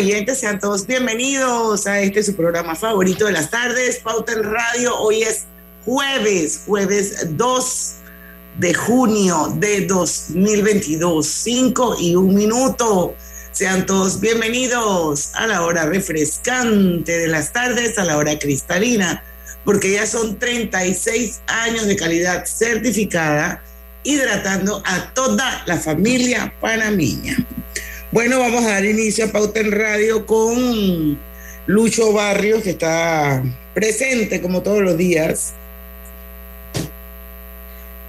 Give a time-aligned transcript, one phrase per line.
[0.00, 0.40] Oyentes.
[0.40, 4.96] Sean todos bienvenidos a este su programa favorito de las tardes, Pauta en Radio.
[4.96, 5.44] Hoy es
[5.84, 7.92] jueves, jueves 2
[8.56, 13.14] de junio de 2022, 5 y un minuto.
[13.52, 19.22] Sean todos bienvenidos a la hora refrescante de las tardes, a la hora cristalina,
[19.66, 23.62] porque ya son 36 años de calidad certificada,
[24.02, 27.36] hidratando a toda la familia panameña.
[28.12, 31.18] Bueno, vamos a dar inicio a Pauta en Radio con
[31.66, 35.52] Lucho Barrios, que está presente como todos los días.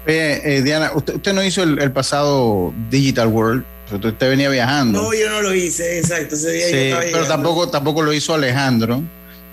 [0.08, 5.00] Oye, eh, Diana, usted, usted, no hizo el, el, pasado Digital World, usted venía viajando.
[5.04, 6.34] No, yo no lo hice, exacto.
[6.34, 9.04] Ese día sí, yo pero tampoco, tampoco lo hizo Alejandro.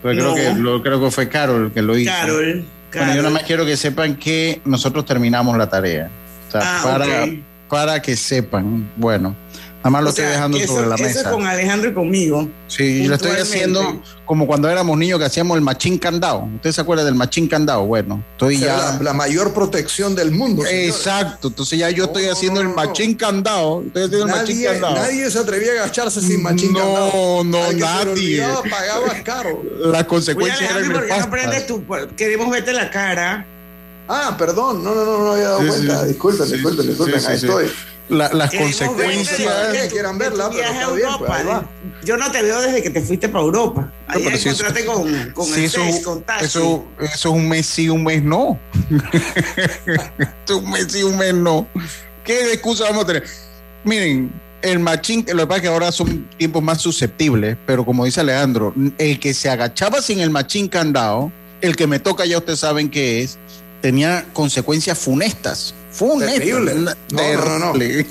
[0.02, 0.34] Pero No.
[0.34, 2.10] creo, que, lo, creo que fue Carol que lo hizo.
[2.10, 2.44] Carol.
[2.54, 3.08] Bueno, Carol.
[3.16, 6.08] yo nada más quiero que sepan que nosotros terminamos la tarea.
[6.48, 7.28] O sea, Ah, para,
[7.68, 8.88] para que sepan.
[8.96, 9.36] Bueno,
[9.78, 11.20] nada más lo O sea, estoy dejando sobre eso, la eso mesa.
[11.20, 12.48] es con Alejandro y conmigo.
[12.66, 16.48] Sí, lo estoy haciendo como cuando éramos niños que hacíamos el machín candado.
[16.56, 17.86] ¿Usted se acuerda del machín candado?
[17.86, 18.76] Bueno, estoy ya.
[18.76, 20.64] la, la mayor protección del mundo.
[20.64, 20.88] señores.
[20.96, 22.82] Exacto, entonces ya yo estoy No, haciendo no, el no.
[22.82, 23.82] machín candado.
[23.86, 24.94] Estoy haciendo el machín Nadie, candado.
[24.96, 27.44] nadie se atrevía a agacharse sin machín No, candado.
[27.44, 28.10] no, le nadie.
[28.12, 29.62] olvidaba, pagaba caro.
[29.80, 33.46] Las Oye, consecuencias eran ¿por qué no Queremos verte la cara.
[34.08, 36.00] Ah, perdón, no, no, no, no había dado Sí, cuenta.
[36.02, 36.08] sí.
[36.08, 37.20] Disculpen, Sí, disculpen, sí, disculpen.
[37.20, 37.46] sí, ahí sí.
[37.46, 37.70] estoy.
[38.08, 39.38] La- las Queremos consecuencias.
[39.38, 39.88] verte ¿Qué?
[39.88, 41.68] Quieran verla, pero está a bien, pues, ahí Europa.
[42.04, 43.92] Yo no te veo desde que te fuiste para Europa.
[44.06, 46.44] Allá pero si eso- encontrate con, con Sí, el eso, con Tashi.
[46.46, 48.58] eso, eso es un mes sí, un mes no.
[50.50, 51.66] un mes sí, un mes no.
[52.24, 53.24] ¿Qué excusa vamos a tener?
[53.84, 54.32] Miren,
[54.62, 58.20] el machín, lo que pasa es que ahora son tiempos más susceptibles, pero como dice
[58.20, 61.30] Alejandro, el que se agachaba sin el machín candado,
[61.60, 63.38] el que me toca ya ustedes saben qué es,
[63.80, 65.74] tenía consecuencias funestas.
[65.90, 66.38] Funestas.
[66.38, 66.74] Terrible.
[66.74, 67.72] No, no, no, no.
[67.72, 68.06] terrible.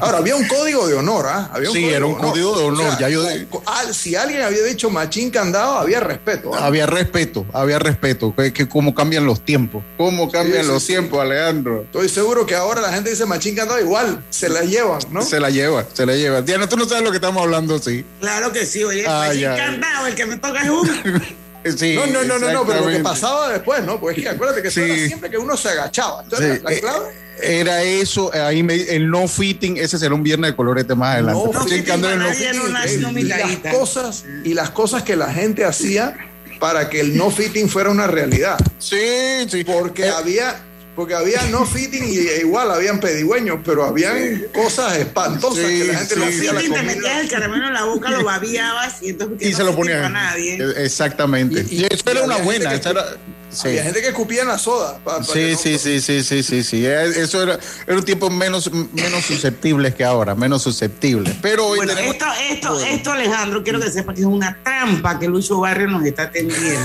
[0.00, 1.50] Ahora, había un código de honor, ¿ah?
[1.56, 3.22] Sí, código era un código de honor, ya yo
[3.66, 6.52] ah, si alguien había dicho machín candado, había respeto.
[6.54, 6.66] ¿ah?
[6.66, 8.34] Había respeto, había respeto.
[8.34, 9.84] Que, que cómo cambian los tiempos.
[9.96, 10.88] Cómo cambian sí, los sí.
[10.94, 11.82] tiempos, Alejandro.
[11.82, 15.22] Estoy seguro que ahora la gente dice machín candado, igual se la llevan, ¿no?
[15.22, 16.42] Se la lleva, se la lleva.
[16.42, 18.04] Diana, tú no sabes lo que estamos hablando, sí.
[18.20, 19.56] Claro que sí, oye, Ah, machín ya.
[19.56, 20.92] candado, el que me toca es uno.
[21.76, 23.98] Sí, No, no, no, no, no, pero lo que pasaba después, ¿no?
[24.00, 24.90] Pues es que acuérdate que eso Sí.
[24.90, 26.22] era siempre que uno se agachaba.
[26.22, 27.06] Entonces, Sí, la, la eh, clave.
[27.40, 31.40] Era eso, ahí me- el no fitting, ese será un viernes de colorete más adelante.
[31.52, 33.02] No fitting no fitting.
[33.02, 36.16] no y las cosas y las cosas que la gente hacía
[36.58, 38.58] para que el no fitting fuera una realidad.
[38.78, 39.62] Sí, sí.
[39.64, 40.56] Porque Eh, había
[40.98, 45.84] porque había no fitting y e igual habían pedigüeños, pero habían cosas espantosas Sí, que
[45.84, 46.82] la gente sí, le Sí, hacía a la te comida.
[46.82, 49.98] metías el caramelo en la boca, lo babiabas y entonces y no se lo ponían.
[49.98, 50.56] para nadie.
[50.60, 51.64] Eh, Exactamente.
[51.70, 52.80] Y- Y, y- eso y era una buena.
[52.80, 53.16] que- era-
[53.50, 53.68] sí.
[53.68, 54.98] Había gente que escupía en la soda.
[55.04, 56.84] pa- pa que Sí, no- sí, sí, sí, sí, sí, sí.
[56.84, 61.34] Eh, Eso era, era un tiempo menos, menos susceptibles que ahora, menos susceptibles.
[61.40, 65.16] Pero hoy Bueno, tenemos- esto, esto, esto, Alejandro, quiero que sepa que es una trampa
[65.20, 66.80] que Lucho Barrio nos está tendiendo.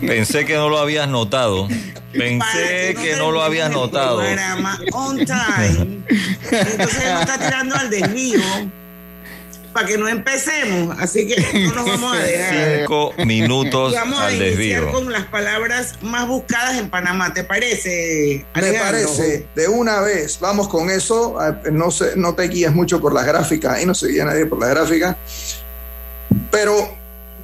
[0.00, 1.68] Pensé que no lo habías notado.
[1.68, 4.18] Para Pensé que no lo terminemos habías el notado.
[4.18, 6.02] programa on time.
[6.50, 8.40] Entonces él nos está tirando al desvío
[9.72, 10.96] para que no empecemos.
[10.98, 11.36] Así que
[11.66, 12.78] no nos vamos a dejar.
[12.80, 14.92] Cinco minutos Y vamos a al iniciar desvío.
[14.92, 17.34] con las palabras más buscadas en Panamá.
[17.34, 18.44] ¿Te parece?
[18.54, 18.84] Me Alejandro?
[18.92, 21.38] parece, de una vez, vamos con eso.
[21.38, 24.46] Ah, No, sé, no te guíes mucho por las gráficas, ahí no se guía nadie
[24.46, 25.16] por las gráficas.
[26.50, 26.96] Pero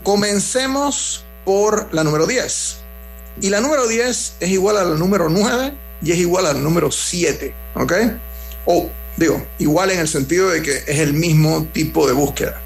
[0.02, 2.78] comencemos por la número 10.
[3.42, 5.74] Y la número 10 es igual a la número 9
[6.04, 7.92] y es igual al número 7, ¿ok?
[8.66, 12.60] O digo, igual en el sentido de que es el mismo tipo de búsqueda.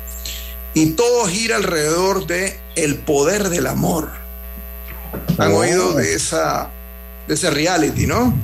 [0.75, 4.11] Y todo gira alrededor de el poder del amor.
[5.39, 5.59] Han Oh.
[5.59, 6.71] oído de esa
[7.27, 8.35] de ese reality, ¿no?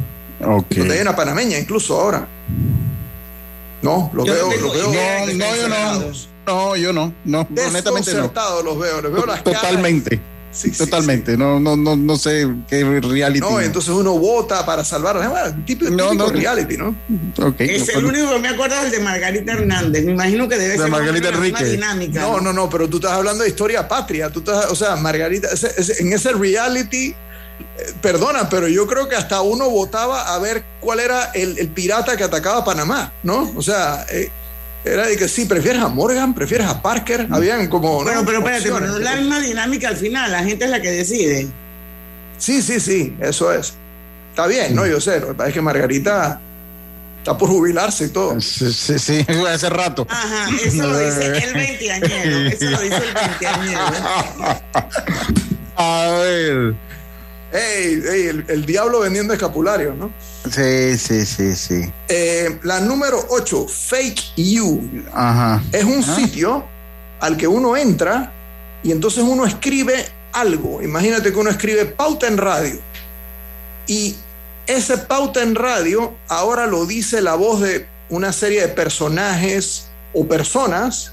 [0.44, 0.66] Ok.
[0.76, 2.28] Donde hay una panameña incluso ahora.
[3.82, 4.86] No, los Yo no veo, los veo.
[4.86, 6.12] No, no, yo no.
[6.46, 7.14] No, yo no.
[7.24, 8.30] No, honestamente no.
[8.62, 9.72] los veo, les veo las caras
[10.54, 10.70] Totalmente.
[10.70, 11.36] sí, sí, Totalmente.
[11.36, 13.40] No, no, no, no sé qué reality.
[13.40, 15.62] No, entonces uno vota para salvar a gente.
[15.66, 16.28] Tipo, No, no.
[16.28, 16.94] reality, ¿no?
[17.58, 20.04] Es no, el único que me acuerdo del de Margarita Hernández.
[20.04, 22.20] Me imagino que debe De ser Margarita una dinámica.
[22.20, 24.30] No, no, no, pero tú estás hablando de historia patria.
[24.30, 27.14] Tú estás, o sea, Margarita, ese- ese- en ese reality, eh,
[28.00, 32.16] perdona, pero yo creo que hasta uno votaba a ver cuál era el, el pirata
[32.16, 33.52] que atacaba a Panamá, ¿no?
[33.56, 34.30] O sea, eh,
[34.84, 37.26] era de que sí, prefieres a Morgan, prefieres a Parker.
[37.30, 38.02] Habían como.
[38.02, 38.26] Bueno, ¿no?
[38.26, 40.30] pero espérate, pero no es la misma dinámica al final.
[40.30, 41.48] La gente es la que decide.
[42.38, 43.74] Sí, sí, sí, eso es.
[44.30, 44.86] Está bien, ¿no?
[44.86, 46.40] Yo sé, lo que pasa es que Margarita
[47.18, 48.38] está por jubilarse y todo.
[48.40, 50.06] Sí, sí, sí, hace rato.
[50.10, 52.48] Ajá, eso lo dice el veinteañero.
[52.48, 53.80] Eso lo dice el veinteañero.
[55.76, 56.74] A ver.
[57.54, 60.12] Ey, ey, el, el diablo vendiendo escapularios, ¿no?
[60.50, 61.92] Sí, sí, sí, sí.
[62.08, 65.04] Eh, la número 8, Fake You.
[65.12, 65.62] Ajá.
[65.72, 66.16] Es un Ah.
[66.16, 66.64] sitio
[67.20, 68.32] al que uno entra
[68.82, 70.82] y entonces uno escribe algo.
[70.82, 72.80] Imagínate que uno escribe pauta en radio.
[73.86, 74.16] Y
[74.66, 80.26] ese pauta en radio ahora lo dice la voz de una serie de personajes o
[80.26, 81.12] personas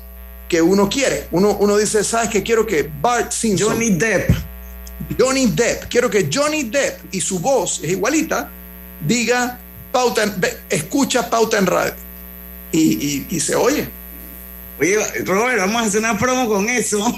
[0.49, 1.27] que uno quiere.
[1.31, 2.41] Uno, uno dice, ¿sabes qué?
[2.43, 4.31] Quiero que Bart Simpson, Johnny Depp.
[5.19, 8.49] Johnny Depp, quiero que Johnny Depp y su voz es igualita,
[9.05, 9.57] diga
[9.91, 10.33] pauta en-
[10.69, 11.93] escucha pauta en radio.
[12.71, 13.87] Y, y- y se oye.
[14.79, 17.13] Oye, Robert, vamos a hacer una promo con eso.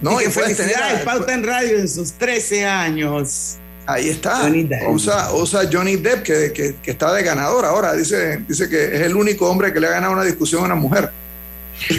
[0.00, 3.56] No, y y que puedes tener a- Pauta en Radio en sus 13 años.
[3.86, 4.36] Ahí está.
[4.42, 4.88] Johnny Depp.
[4.88, 7.94] Usa, usa Johnny Depp, que, que- que está de ganador ahora.
[7.94, 10.74] Dice, dice que es el único hombre que le ha ganado una discusión a una
[10.76, 11.10] mujer.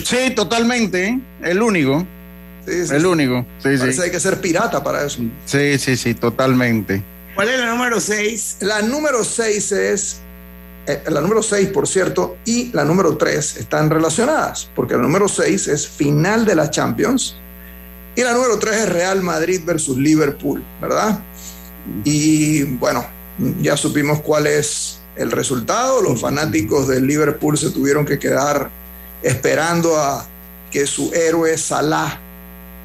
[0.05, 1.05] Sí, totalmente.
[1.07, 1.19] ¿eh?
[1.43, 2.05] El único.
[2.65, 3.07] Sí, sí, El sí.
[3.07, 3.45] único.
[3.59, 5.19] Sí, Parece hay que ser pirata para eso.
[5.45, 7.01] Sí, sí, sí, totalmente.
[7.35, 8.57] ¿Cuál es la número 6?
[8.61, 10.21] La número 6 es.
[10.87, 15.27] eh, la número 6, por cierto, y la número 3 están relacionadas, porque la número
[15.27, 17.35] 6 es final de la Champions
[18.15, 21.19] y la número 3 es Real Madrid versus Liverpool, ¿verdad?
[22.03, 23.05] Y bueno,
[23.61, 26.01] ya supimos cuál es el resultado.
[26.01, 28.69] Los fanáticos del Liverpool se tuvieron que quedar
[29.23, 30.25] esperando a
[30.71, 32.19] que su héroe Salah,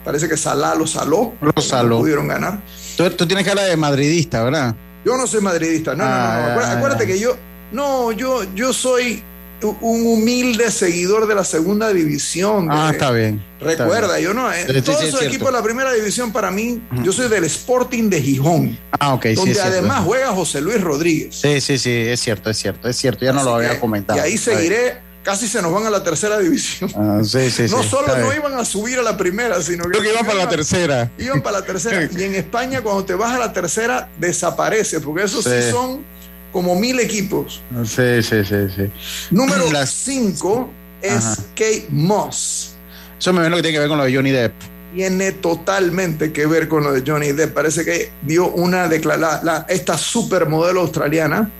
[0.06, 1.96] parece que Salah lo saló, Lo saló.
[1.96, 2.60] no pudieron ganar.
[2.96, 4.74] Tú, tú tienes cara de madridista, ¿verdad?
[5.04, 6.60] Yo no soy madridista, no, no, no, no.
[6.60, 7.36] Ah, Acuérdate, que yo,
[7.72, 9.22] no, yo, yo soy
[9.62, 12.68] un humilde seguidor de la segunda división.
[12.70, 13.42] Ah, está bien.
[13.60, 16.50] está Recuerda, yo no, eh, Sí, todos sí, esos equipos de la primera división para
[16.50, 18.78] mí, yo soy del Sporting de Gijón.
[19.00, 21.34] Ah, ok, donde además juega José Luis Rodríguez.
[21.34, 23.24] Sí, sí, sí, es cierto, es cierto, es cierto.
[23.24, 24.18] Ya no lo había comentado.
[24.18, 26.88] Y ahí seguiré, casi se nos van a la tercera división.
[26.94, 29.90] Ah, sí, sí, no sí, solo no iban a subir a la primera, sino que,
[29.90, 31.10] Creo que iban para la tercera.
[31.18, 32.08] Iban para la tercera.
[32.16, 35.70] Y en España, cuando te vas a la tercera, desaparece, porque esos sí, Sí.
[35.72, 36.04] son
[36.52, 37.60] como mil equipos.
[37.84, 38.90] Sí, sí, sí, sí.
[39.32, 40.70] Número Las- 5
[41.02, 41.36] es Ajá.
[41.56, 42.74] Kate Moss.
[43.18, 44.54] Eso me ve lo que tiene que ver con lo de Johnny Depp.
[44.94, 47.52] Tiene totalmente que ver con lo de Johnny Depp.
[47.52, 51.50] Parece que dio una declaración, esta supermodelo australiana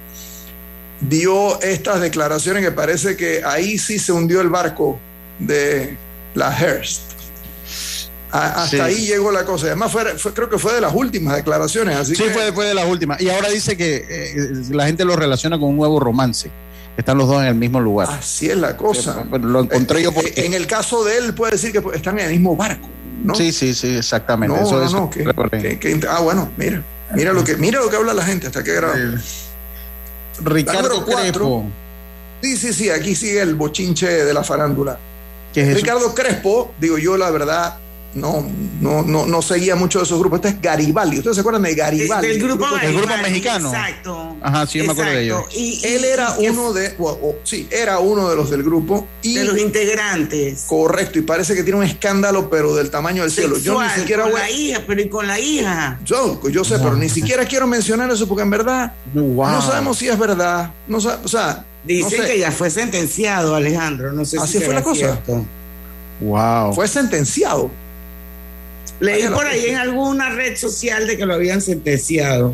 [1.01, 4.99] dio estas declaraciones que parece que ahí sí se hundió el barco
[5.39, 5.97] de
[6.35, 7.03] la Hearst.
[8.33, 8.81] A- hasta Sí.
[8.81, 9.67] ahí llegó la cosa.
[9.67, 11.97] Además, fue, fue- creo que fue de las últimas declaraciones.
[11.97, 13.21] Así Sí, que, fue después de las últimas.
[13.21, 14.35] Y ahora dice que eh,
[14.71, 16.51] la gente lo relaciona con un nuevo romance.
[16.97, 18.09] Están los dos en el mismo lugar.
[18.11, 19.25] así es la cosa.
[19.31, 20.45] Pero lo encontré yo Eh, porque...
[20.47, 22.89] En el caso de él, puede decir que están en el mismo barco.
[23.23, 23.35] ¿no?
[23.35, 24.55] Sí, sí, sí, exactamente.
[24.57, 26.83] No, eso, no, eso no, que- ah, bueno, mira,
[27.15, 28.95] mira lo que, mira lo que habla la gente hasta que graba.
[30.43, 31.05] Ricardo.
[31.05, 31.65] Crespo.
[32.43, 34.99] Sí, sí, sí, aquí sigue el bochinche de la farándula.
[35.53, 35.79] ¿Qué es eso?
[35.79, 37.79] Ricardo Crespo, digo yo la verdad,
[38.15, 38.47] no,
[38.81, 40.39] no, no, no seguía mucho de esos grupos.
[40.39, 41.19] Este es Garibaldi.
[41.19, 42.29] ¿Ustedes se acuerdan de Garibaldi?
[42.29, 43.69] Del grupo, grupo Garibaldi, mexicano.
[43.69, 44.37] Exacto.
[44.41, 45.43] Ajá, sí, yo me acuerdo de ellos.
[45.55, 48.63] Y, y- Él era y uno de, o- o- sí, era uno de los del
[48.63, 50.65] grupo y de los integrantes.
[50.67, 53.59] correcto y parece que tiene un escándalo pero del tamaño del cielo.
[53.59, 56.01] Yo ni siquiera con voy, la hija, pero y con la hija.
[56.05, 59.51] yo, yo sé, pero ni siquiera quiero mencionar eso porque en verdad Wow.
[59.51, 60.71] no sabemos si es verdad.
[60.89, 62.33] No o sea, Dicen no sé.
[62.33, 64.11] que ya fue sentenciado, Alejandro.
[64.13, 64.99] No sé Así si fue la cosa.
[65.01, 65.45] cierto.
[66.21, 66.73] Wow.
[66.75, 67.71] fue sentenciado.
[69.01, 72.53] Leí por ahí en alguna red social de que lo habían sentenciado.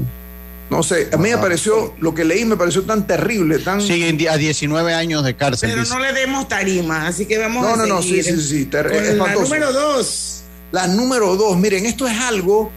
[0.70, 3.80] No sé, a mí me pareció, lo que leí me pareció tan terrible, tan...
[3.82, 5.68] Siguen di- a 19 años de cárcel.
[5.70, 5.94] Pero dice.
[5.94, 8.64] no le demos tarima, así que vamos No, a no, no, sí, seguir sí, sí,
[8.64, 10.42] ter- la número dos.
[10.72, 12.70] La número dos, miren, esto es algo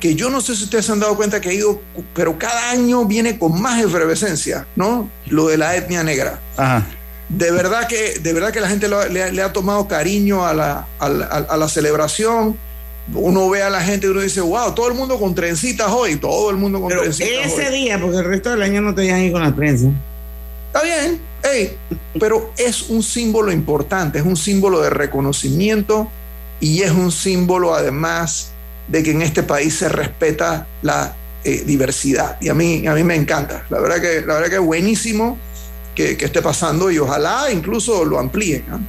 [0.00, 1.80] que yo no sé si ustedes se han dado cuenta que ha ido,
[2.12, 5.08] pero cada año viene con más efervescencia, ¿no?
[5.26, 6.40] Lo de la etnia negra.
[6.56, 6.84] Ajá.
[7.28, 10.44] De verdad que, de verdad que la gente lo- le, ha- le ha tomado cariño
[10.44, 12.58] a la, a la- a la celebración.
[13.14, 16.16] Uno ve a la gente y uno dice, wow, todo el mundo con trencitas hoy,
[16.16, 17.74] todo el mundo con Pero trencitas ese hoy.
[17.74, 19.88] día, porque el resto del año no te dejan ir con la prensa.
[20.66, 21.76] Está bien, ey,
[22.20, 26.10] pero es un símbolo importante, es un símbolo de reconocimiento
[26.60, 28.52] y es un símbolo además
[28.88, 32.36] de que en este país se respeta la eh, diversidad.
[32.40, 33.64] Y a mí, a mí me encanta.
[33.70, 35.38] La verdad que, la verdad que es buenísimo
[35.94, 38.64] que, que esté pasando y ojalá incluso lo amplíen.
[38.68, 38.80] ¿no?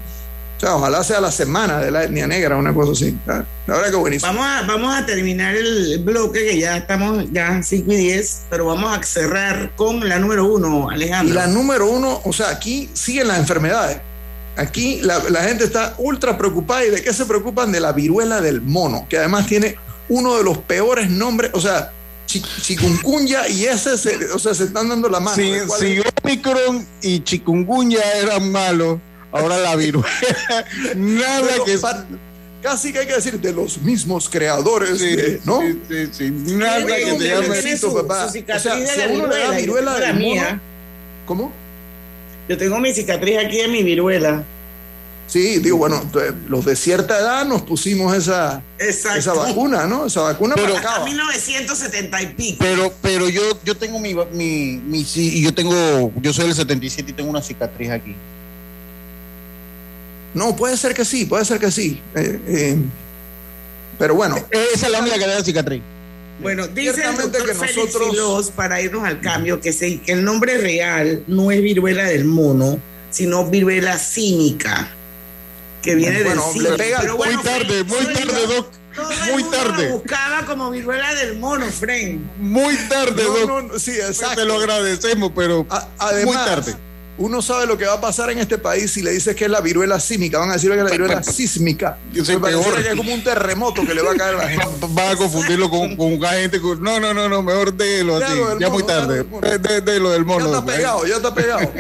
[0.60, 3.18] O sea, ojalá sea la semana de la etnia negra, una cosa así.
[3.26, 4.34] La, verdad que buenísimo.
[4.34, 8.66] Vamos a, vamos a terminar el bloque, que ya estamos ya 5 y 10, pero
[8.66, 11.34] vamos a cerrar con la número uno, Y Alejandro.
[11.36, 14.00] la número uno, o sea, aquí siguen las enfermedades.
[14.58, 16.84] Aquí la, la gente está ultra preocupada.
[16.86, 17.72] ¿Y de qué se preocupan?
[17.72, 19.78] De la viruela del mono, que además tiene
[20.10, 21.94] uno de los peores nombres, o sea,
[22.26, 25.36] chi- chikungunya y ese, se, o sea, se están dando la mano.
[25.38, 26.02] Si, ¿De cuál si?
[26.24, 29.00] Omicron y chikungunya eran malos,
[29.32, 30.08] ahora la viruela,
[30.96, 31.80] nada Pero que
[32.62, 35.62] casi que hay que decir de los mismos creadores, de- ¿no?
[35.62, 38.28] sí, sí, sí, nada que tiene llame su- papá.
[38.28, 40.62] su cicatriz O sea, de si la a uno le da viruela, la mono- mía.
[41.26, 41.52] ¿Cómo?
[42.50, 44.44] Yo tengo mi cicatriz aquí de mi viruela.
[45.28, 49.20] Sí, digo, bueno, de- los de cierta edad nos pusimos esa, Exacto.
[49.20, 50.08] esa vacuna, ¿no?
[50.08, 51.06] Esa vacuna Pero- para A acá.
[51.06, 52.58] 1970 y pico.
[52.60, 56.56] Pero, pero yo, yo tengo mi, mi, mi, sí, y yo tengo, yo soy del
[56.56, 58.16] 77 y tengo una cicatriz aquí.
[60.34, 62.02] No, puede ser que sí, puede ser que sí.
[62.16, 62.78] Eh, eh,
[63.98, 65.82] pero bueno, Esa es la única que da cicatriz.
[66.42, 70.24] Bueno, dice el Ciertamente doctor que nosotros- para irnos al cambio, que, se- que el
[70.24, 74.88] nombre real no es viruela del mono, sino viruela cínica,
[75.82, 76.78] que viene Bueno, del le cínico.
[76.78, 78.72] pega Pero Muy bueno, tarde, muy todo el tarde, Doc.
[78.96, 79.86] todo el Muy mundo tarde.
[79.90, 82.30] lo buscaba como viruela del mono, Fren.
[82.38, 83.48] Muy tarde, no, Doc.
[83.50, 84.36] no, no, sí, exacto.
[84.42, 86.76] Te lo agradecemos, pero A- además, muy tarde.
[87.20, 89.52] Uno sabe lo que va a pasar en este país si le dices que es
[89.52, 90.40] la viruela sísmica.
[90.40, 91.98] Van a decir que es la viruela sísmica.
[92.14, 92.82] Yo soy peor.
[92.82, 94.88] que es como un terremoto que le va a caer a la gente.
[94.98, 96.60] Va a confundirlo con, con un agente.
[96.60, 98.36] con- No, no, no, no, mejor délo Ya así.
[98.60, 99.16] Ya muy mono, ya tarde.
[99.18, 99.48] del mono.
[99.50, 100.46] De, de- de lo del Ya mono.
[100.48, 100.76] está pues.
[100.78, 101.72] pegado, ya está pegado.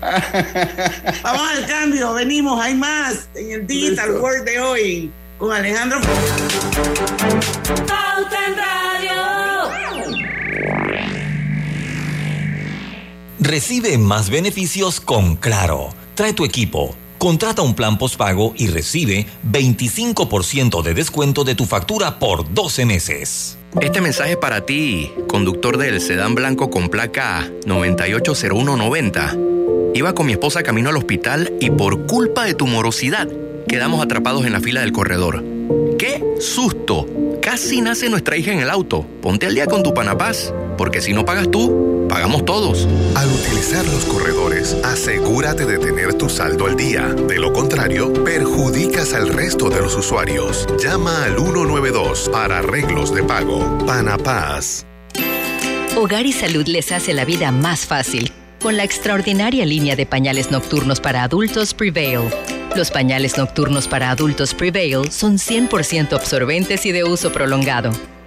[1.22, 4.22] Vamos al cambio, venimos, hay más en el Digital Listo.
[4.22, 5.98] World de hoy con Alejandro.
[13.48, 15.88] Recibe más beneficios con Claro.
[16.14, 16.94] Trae tu equipo.
[17.16, 23.56] Contrata un plan postpago y recibe 25% de descuento de tu factura por 12 meses.
[23.80, 29.36] Este mensaje es para ti, conductor del sedán blanco con placa 980190.
[29.94, 33.28] Iba con mi esposa camino al hospital y por culpa de tu morosidad
[33.66, 35.42] quedamos atrapados en la fila del corredor.
[35.98, 37.06] ¡Qué susto!
[37.40, 39.06] Casi nace nuestra hija en el auto.
[39.22, 42.88] Ponte al día con tu Panapaz, porque si no pagas tú, pagamos todos.
[43.14, 47.06] Al utilizar los corredores, asegúrate de tener tu saldo al día.
[47.28, 50.66] De lo contrario, perjudicas al resto de los usuarios.
[50.82, 53.78] Llama al 192 para arreglos de pago.
[53.86, 54.84] Panapaz.
[55.96, 60.50] Hogar y Salud les hace la vida más fácil con la extraordinaria línea de pañales
[60.50, 62.28] nocturnos para adultos Prevail.
[62.76, 67.90] Los pañales nocturnos para adultos Prevail son 100% absorbentes y de uso prolongado.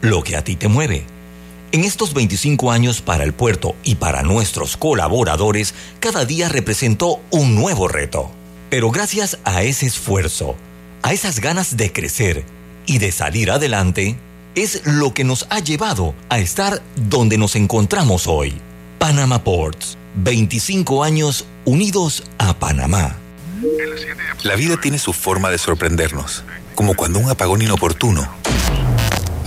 [0.00, 1.04] lo que a ti te mueve.
[1.70, 7.54] En estos 25 años para el puerto y para nuestros colaboradores, cada día representó un
[7.54, 8.30] nuevo reto.
[8.70, 10.56] Pero gracias a ese esfuerzo,
[11.02, 12.44] a esas ganas de crecer
[12.86, 14.16] y de salir adelante,
[14.54, 18.54] es lo que nos ha llevado a estar donde nos encontramos hoy.
[18.98, 23.16] Panama Ports, 25 años unidos a Panamá.
[24.42, 28.26] La vida tiene su forma de sorprendernos, como cuando un apagón inoportuno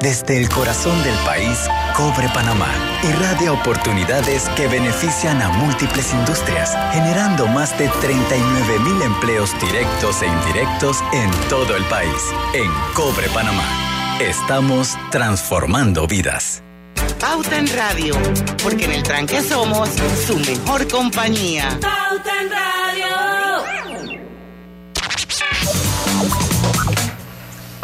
[0.00, 1.58] Desde el corazón del país,
[1.96, 2.68] Cobre Panamá
[3.02, 10.26] irradia oportunidades que benefician a múltiples industrias, generando más de 39 mil empleos directos e
[10.26, 12.22] indirectos en todo el país.
[12.52, 16.62] En Cobre Panamá, estamos transformando vidas.
[17.18, 18.14] Pauta en Radio,
[18.62, 19.88] porque en el tranque somos
[20.26, 21.70] su mejor compañía.
[21.80, 22.85] Pauta en Radio.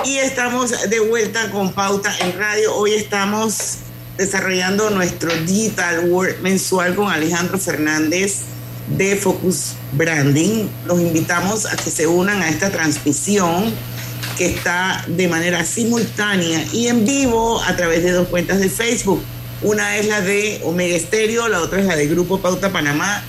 [0.05, 2.75] Y estamos de vuelta con Pauta en Radio.
[2.75, 3.75] Hoy estamos
[4.17, 8.39] desarrollando nuestro Digital World mensual con Alejandro Fernández
[8.89, 10.67] de Focus Branding.
[10.87, 13.73] Los invitamos a que se unan a esta transmisión
[14.37, 19.23] que está de manera simultánea y en vivo a través de dos cuentas de Facebook.
[19.63, 23.23] Una es la de Omega Estéreo, la otra es la de Grupo Pauta Panamá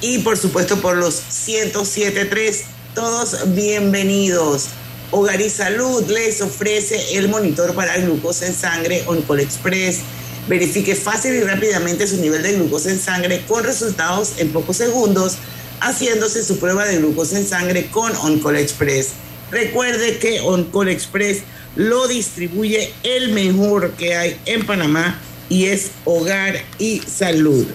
[0.00, 2.62] y por supuesto por los 107.3.
[2.96, 4.68] Todos bienvenidos.
[5.10, 10.00] Hogar y Salud les ofrece el monitor para glucosa en sangre Oncol Express.
[10.48, 15.36] Verifique fácil y rápidamente su nivel de glucosa en sangre con resultados en pocos segundos,
[15.80, 19.12] haciéndose su prueba de glucosa en sangre con Oncol Express.
[19.50, 21.38] Recuerde que Oncol Express
[21.74, 27.66] lo distribuye el mejor que hay en Panamá y es Hogar y Salud.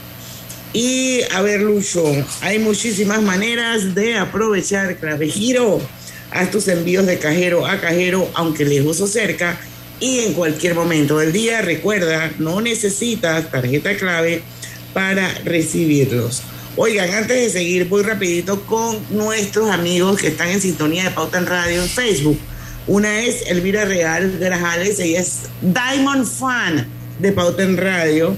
[0.72, 2.04] Y a ver, Lucho,
[2.42, 5.82] hay muchísimas maneras de aprovechar Clave Giro.
[6.32, 9.60] Haz tus envíos de cajero a cajero, aunque lejos o cerca,
[10.00, 11.62] y en cualquier momento del día.
[11.62, 14.42] Recuerda, no necesitas tarjeta clave
[14.94, 16.42] para recibirlos.
[16.76, 21.38] Oigan, antes de seguir, voy rapidito con nuestros amigos que están en sintonía de Pauta
[21.38, 22.40] en Radio en Facebook.
[22.88, 26.88] Una es Elvira Real Grajales, ella es Diamond Fan
[27.20, 28.36] de Pauta en Radio,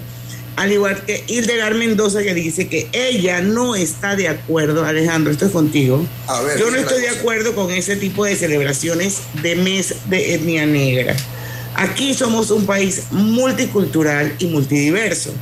[0.55, 5.45] al igual que Hildegard Mendoza que dice que ella no está de acuerdo, Alejandro, esto
[5.45, 6.05] es contigo.
[6.27, 10.35] A ver, Yo no estoy de acuerdo con ese tipo de celebraciones de mes de
[10.35, 11.15] etnia negra.
[11.75, 15.33] Aquí somos un país multicultural y multidiverso.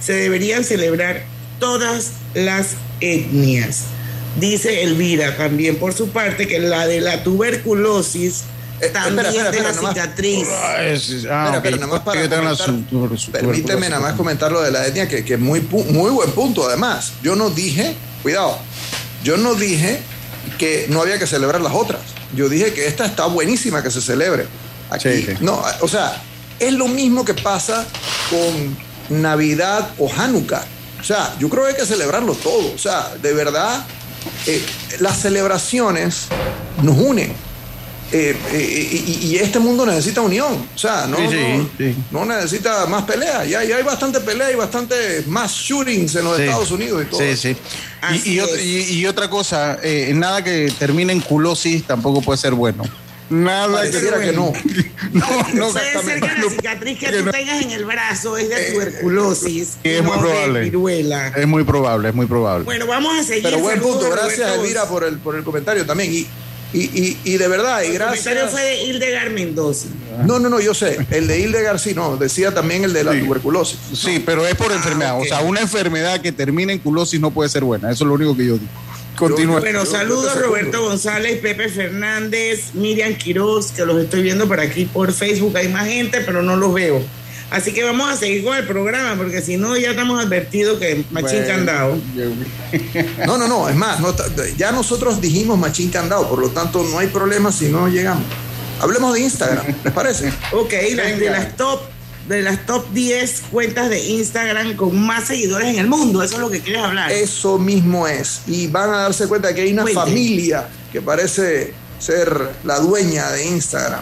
[0.00, 1.24] Se deberían celebrar
[1.60, 3.82] todas las etnias.
[4.40, 8.42] Dice Elvira también por su parte que la de la tuberculosis
[8.92, 9.94] también Eh, espera, espera, deja nomás.
[9.94, 10.48] cicatriz.
[11.30, 11.52] Ah,
[12.04, 15.34] para la comentar- su- su- Permíteme nada más comentar lo de la etnia, que, que
[15.34, 17.12] es muy, muy buen punto además.
[17.22, 18.58] Yo no dije, cuidado,
[19.24, 20.00] yo no dije
[20.58, 22.00] que no había que celebrar las otras.
[22.34, 24.46] Yo dije que esta está buenísima que se celebre.
[24.90, 25.32] Aquí, Sí, sí.
[25.40, 26.20] no, o sea,
[26.58, 27.84] es lo mismo que pasa
[28.30, 30.64] con Navidad o Hanukkah.
[31.00, 32.72] O sea, yo creo que hay que celebrarlo todo.
[32.74, 33.84] O sea, de verdad,
[34.46, 34.64] eh,
[35.00, 36.26] las celebraciones
[36.82, 37.32] nos unen.
[38.12, 40.66] Eh, eh, y, y este mundo necesita unión.
[40.74, 41.94] O sea, no, Sí, sí, no, sí.
[42.12, 43.44] no necesita más pelea.
[43.44, 46.44] Ya, ya hay bastante pelea y bastante más shootings en los Sí.
[46.44, 47.20] Estados Unidos y todo.
[47.20, 47.56] Sí, sí.
[48.24, 48.64] Y, y otra, es.
[48.64, 52.84] y- y otra cosa, eh, nada que termine en culosis tampoco puede ser bueno.
[53.28, 54.52] Nada que, Pareciera que no.
[55.12, 56.42] no, no, Puede ser que exactamente.
[56.44, 57.30] la cicatriz que que tú no.
[57.32, 60.60] tengas en el brazo es de tuberculosis, es no muy probable.
[60.60, 61.28] viruela.
[61.36, 62.64] Es muy probable, es muy probable.
[62.64, 63.42] Bueno, vamos a seguir.
[63.42, 64.08] Pero buen punto.
[64.08, 66.14] Gracias, Elvira, por el, por el comentario también.
[66.14, 66.26] Y,
[66.78, 68.50] y, y, y de verdad, y El comentario gracias.
[68.50, 69.86] fue de Hildegard Mendoza.
[70.26, 70.98] No, no, no, yo sé.
[71.10, 72.16] El de Hildegard sí, no.
[72.16, 73.20] Decía también el de la Sí.
[73.20, 73.78] tuberculosis.
[73.94, 75.16] Sí, pero es por enfermedad.
[75.16, 75.22] ok.
[75.22, 77.90] O sea, una enfermedad que termine en culosis no puede ser buena.
[77.90, 78.66] Eso es lo único que yo digo.
[79.16, 79.60] Continúa.
[79.60, 80.82] Bueno, saludos Roberto.
[80.82, 85.56] González, Pepe Fernández, Miriam Quiroz, que los estoy viendo por aquí por Facebook.
[85.56, 87.02] Hay más gente, pero no los veo.
[87.50, 91.04] Así que vamos a seguir con el programa, porque si no, ya estamos advertidos que
[91.12, 91.46] Machín Bueno.
[91.46, 91.98] Candado.
[93.26, 94.14] No, no, no, es más, no
[94.56, 98.24] ya nosotros dijimos Machín Candado, por lo tanto no hay problema si no llegamos.
[98.80, 100.32] Hablemos de Instagram, ¿les parece?
[100.52, 101.80] Ok, las- de las top
[102.28, 106.40] de las top 10 cuentas de Instagram con más seguidores en el mundo, eso es
[106.40, 107.12] lo que quieres hablar.
[107.12, 108.40] Eso mismo es.
[108.48, 110.00] Y van a darse cuenta que hay una Cuente.
[110.00, 114.00] familia que parece ser la dueña de Instagram.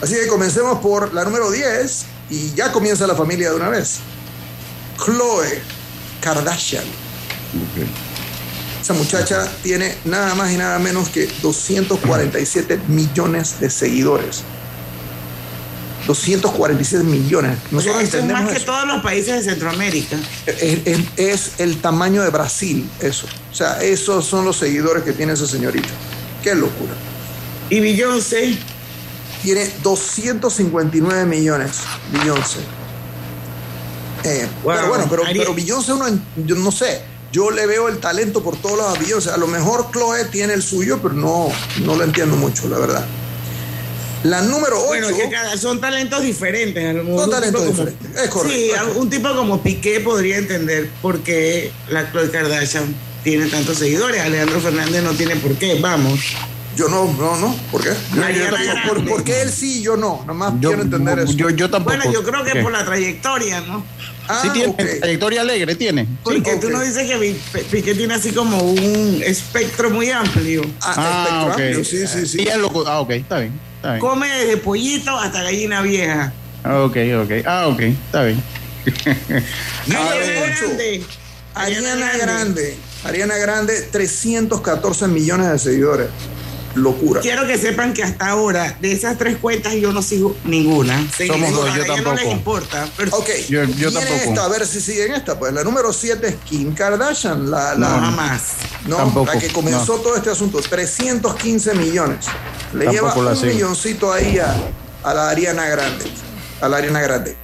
[0.00, 3.98] Así que comencemos por la número 10 y ya comienza la familia de una vez.
[5.04, 5.60] Chloe
[6.20, 6.84] Kardashian.
[8.82, 14.42] Esa muchacha tiene nada más y nada menos que 247 millones de seguidores.
[16.06, 17.58] 247 millones.
[17.70, 18.66] Nosotros Eso es más que eso.
[18.66, 20.16] todos los países de Centroamérica.
[20.46, 23.26] Es, es- es el tamaño de Brasil, eso.
[23.52, 25.88] O sea, esos son los seguidores que tiene esa señorita.
[26.42, 26.92] Qué locura.
[27.68, 28.56] Y Beyoncé.
[29.42, 31.70] Tiene 259 millones,
[32.12, 32.58] Beyoncé.
[34.24, 34.74] Eh, Wow.
[34.74, 36.06] Pero bueno, pero, pero Beyoncé uno,
[36.44, 37.00] yo no sé,
[37.32, 39.30] yo le veo el talento por todos lados a Beyoncé.
[39.30, 41.48] A lo mejor Chloe tiene el suyo, pero no,
[41.84, 43.04] no lo entiendo mucho, la verdad.
[44.24, 44.86] La número 8.
[44.88, 46.86] Bueno, que cada- son talentos diferentes.
[46.86, 50.00] A lo mejor Son un talentos como- diferentes, es correcto, Sí, un tipo como Piqué
[50.00, 54.20] podría entender por qué la Khloe Kardashian tiene tantos seguidores.
[54.20, 55.78] Alejandro Fernández no tiene por qué.
[55.80, 56.20] Vamos.
[56.76, 57.54] Yo no, no, no.
[57.70, 57.90] ¿Por qué?
[57.90, 60.20] Yo- por, por qué él sí y yo no?
[60.20, 61.32] Nada más Yo- quiero entender eso.
[61.32, 61.96] yo- yo tampoco.
[61.96, 62.62] Bueno, yo creo que ¿Qué?
[62.62, 63.84] por la trayectoria, ¿no?
[64.28, 66.06] Ah, sí tiene trayectoria alegre, tiene.
[66.22, 66.72] Porque tú ok.
[66.72, 70.62] no dices que Pi- Piqué tiene así como un espectro muy amplio.
[70.80, 72.42] Ah, Ah, amplio, sí, sí, sí.
[72.42, 73.52] Y es loco- Ah, ok, está bien.
[73.76, 74.00] Está bien.
[74.00, 76.32] Come desde pollito hasta gallina vieja.
[76.64, 77.32] Ok, ok.
[77.46, 78.40] Ah, ok, está bien.
[79.86, 81.02] Grande.
[81.54, 82.76] Ariana Grande.
[83.04, 86.06] Ariana Grande, 314 millones de seguidores.
[86.76, 87.20] Locura.
[87.20, 90.96] Quiero que sepan que hasta ahora, de esas tres cuentas, yo no sigo ninguna.
[91.16, 92.16] Somos ninguna, dos, yo ella No tampoco.
[92.16, 92.88] les importa.
[92.96, 94.14] Pero Ok, Yo- yo viene tampoco.
[94.30, 95.38] esta, a ver si siguen esta.
[95.38, 98.42] Pues la número 7 es Kim Kardashian, la, la, no, jamás.
[98.86, 100.60] no, Tampoco, la que comenzó todo este asunto.
[100.60, 102.26] 315 millones.
[102.72, 103.52] Le Tampoco lleva un sigo.
[103.52, 104.54] milloncito ahí a,
[105.02, 106.04] a la Ariana Grande.
[106.60, 107.36] A la Ariana Grande.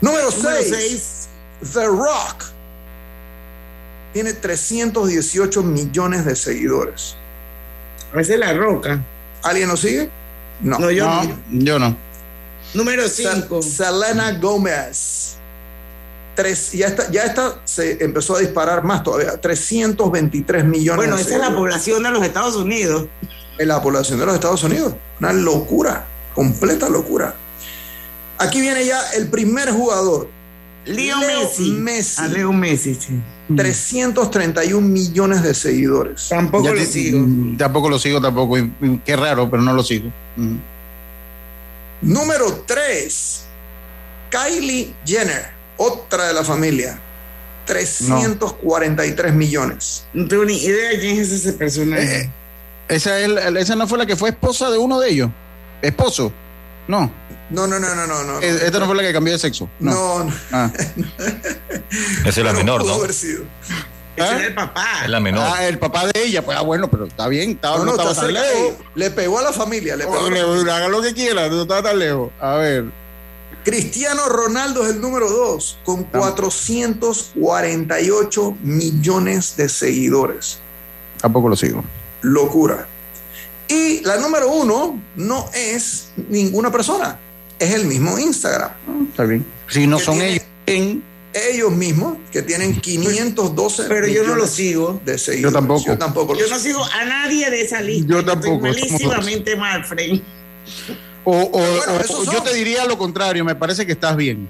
[0.00, 0.68] Número Número 6.
[0.68, 1.28] seis.
[1.72, 2.44] The Rock.
[4.12, 7.14] Tiene 318 millones de seguidores.
[8.14, 9.00] Esa es la roca.
[9.42, 10.10] ¿Alguien lo sigue?
[10.60, 10.78] No.
[10.78, 11.36] No, yo No, no.
[11.50, 11.96] yo no.
[12.74, 13.62] Número Se- 5.
[13.62, 15.36] Selena Gómez.
[16.34, 19.38] Tres, ya está, ya está, se empezó a disparar más todavía.
[19.40, 23.06] 323 millones Bueno, de esa es la población de los Estados Unidos.
[23.58, 24.94] en la población de los Estados Unidos.
[25.18, 27.34] Una locura, completa locura.
[28.38, 30.28] Aquí viene ya el primer jugador.
[30.86, 31.70] Leo, Leo Messi.
[31.72, 32.22] Messi.
[32.22, 33.20] A Leo Messi, sí.
[33.56, 36.28] 331 millones de seguidores.
[36.28, 37.18] Tampoco Ya lo sigo.
[37.18, 38.56] mm, Tampoco lo sigo, tampoco.
[39.04, 40.10] Qué raro, pero no lo sigo.
[40.36, 40.56] Mm.
[42.02, 43.44] Número 3.
[44.30, 46.98] Kylie Jenner, otra de la familia.
[47.66, 50.04] 343 millones.
[50.12, 52.22] No tengo ni idea de quién es ese personaje.
[52.22, 52.30] Eh,
[52.88, 55.30] Esa, es esa no fue la que fue esposa de uno de ellos.
[55.82, 56.32] Esposo.
[56.88, 57.10] No.
[57.50, 58.24] No, no, no, no, no.
[58.24, 58.38] no.
[58.40, 59.68] Esta no fue la que cambió de sexo.
[59.78, 59.92] No.
[59.92, 60.32] No, no.
[60.52, 60.70] Ah.
[62.24, 62.94] Esa es la menor, ¿no?
[62.94, 63.42] haber sido.
[64.16, 64.36] Ese ¿Ah?
[64.36, 64.86] era el papá.
[65.04, 65.44] Es la menor.
[65.46, 66.42] Ah, el papá de ella.
[66.44, 67.50] Pues, ah, bueno, pero está bien.
[67.52, 68.74] Estaba, No, no, no, estaba está tan lejos.
[68.94, 69.96] Le pegó a la familia.
[69.96, 70.76] Le pegó a la familia.
[70.76, 72.30] Haga lo que quiera, no estaba tan lejos.
[72.40, 72.84] A ver.
[73.64, 80.58] Cristiano Ronaldo es el número 2 con 448 millones de seguidores.
[81.20, 81.82] Tampoco lo sigo.
[82.22, 82.86] Locura.
[83.68, 87.18] Y la número uno no es ninguna persona,
[87.60, 88.70] es el mismo Instagram.
[89.10, 89.46] Está bien.
[89.68, 90.42] Si no ¿Qué son ellos.
[91.32, 95.00] Ellos mismos que tienen 512 Pero yo no lo sigo.
[95.04, 95.52] de seguidores.
[95.52, 95.84] Yo tampoco.
[95.86, 96.84] Yo tampoco lo Yo no sigo.
[96.84, 98.12] a nadie de esa lista.
[98.12, 100.20] Yo tampoco, malísimamente mal, Fred.
[101.22, 104.48] O, o- Bueno, o- yo te diría lo contrario, me parece que estás bien.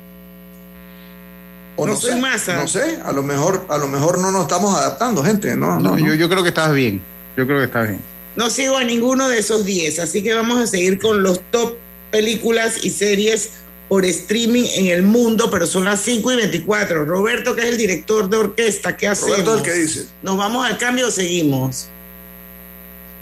[1.77, 2.57] O no no, soy sé, masa.
[2.57, 5.55] no sé, a lo mejor, a lo mejor no nos estamos adaptando, gente.
[5.57, 5.99] No, no, No, no.
[5.99, 7.03] Yo, yo creo que estás bien.
[7.37, 8.01] Yo creo que estás bien.
[8.37, 11.75] No sigo a ninguno de esos 10, así que vamos a seguir con los top
[12.11, 13.51] películas y series
[13.89, 17.05] por streaming en el mundo, pero son las 5 y 24.
[17.05, 19.33] Roberto, que es el director de orquesta, ¿qué hacemos?
[19.33, 20.07] Roberto, el que dice.
[20.23, 21.89] ¿Nos vamos al cambio o seguimos?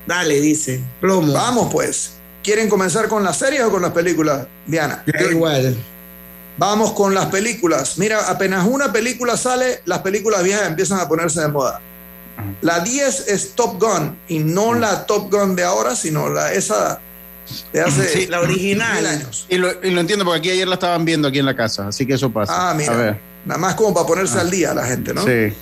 [0.06, 0.80] Dale, dice.
[1.00, 1.32] Plomo.
[1.32, 2.12] Vamos pues.
[2.42, 5.02] ¿Quieren comenzar con las series o con las películas, Diana?
[5.06, 5.76] Da igual.
[6.58, 7.98] Vamos con las películas.
[7.98, 11.80] Mira, apenas una película sale, las películas viejas empiezan a ponerse de moda.
[12.62, 17.00] La 10 es Top Gun y no la Top Gun de ahora, sino la esa
[17.72, 18.96] de hace Sí, la original.
[18.96, 19.46] mil años.
[19.48, 21.88] Y lo, y lo entiendo porque aquí ayer la estaban viendo aquí en la casa,
[21.88, 22.70] así que eso pasa.
[22.70, 22.92] Ah, mira.
[22.92, 23.20] A ver.
[23.44, 25.24] Nada más como para ponerse al día la gente, ¿no?
[25.24, 25.52] Sí.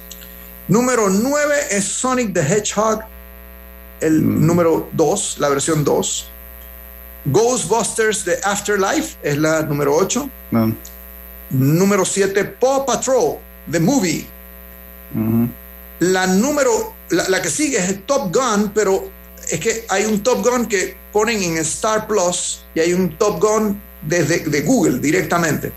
[0.69, 3.01] Número 9 es Sonic the Hedgehog,
[4.01, 4.47] el Mm.
[4.47, 6.29] número 2, la versión 2.
[7.27, 10.29] Ghostbusters The Afterlife es la número 8.
[10.53, 10.75] No.
[11.51, 13.37] Número 7, Paw Patrol,
[13.71, 14.27] The Movie.
[16.01, 19.11] La número, la, la que sigue es Top Gun, pero
[19.49, 23.41] es que hay un Top Gun que ponen en Star Plus y hay un Top
[23.41, 25.73] Gun desde de Google directamente.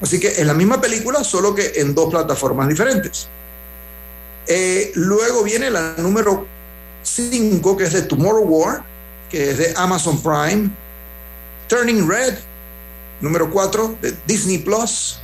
[0.00, 3.28] Así que es la misma película, solo que en dos plataformas diferentes.
[4.46, 6.46] Eh, luego viene la número
[7.02, 8.84] 5, que es de Tomorrow War,
[9.30, 10.70] que es de Amazon Prime.
[11.66, 12.38] Turning Red,
[13.20, 15.20] número 4, de Disney Plus.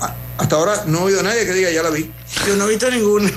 [0.00, 2.12] Ah, Hasta ahora no he oído a nadie que diga ya la vi.
[2.46, 3.30] Yo no he visto ninguna.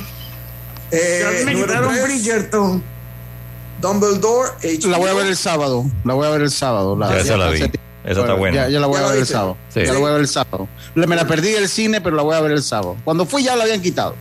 [0.97, 2.84] Eh, Ya me número quitaron tres, Bridgerton.
[3.81, 4.89] Dumbledore, HBO.
[4.89, 5.86] La voy a ver el sábado.
[6.03, 6.97] La voy a ver el sábado.
[6.99, 7.62] Ya, esa la vi.
[8.05, 8.55] Esa está buena.
[8.55, 9.58] Ya, ya la voy ¿Ya a ver el sábado.
[9.73, 9.81] Sí.
[9.86, 10.67] Ya la voy a ver el sábado.
[10.93, 12.95] Le- Me la perdí del cine, pero la voy a ver el sábado.
[13.03, 14.15] Cuando fui ya la habían quitado.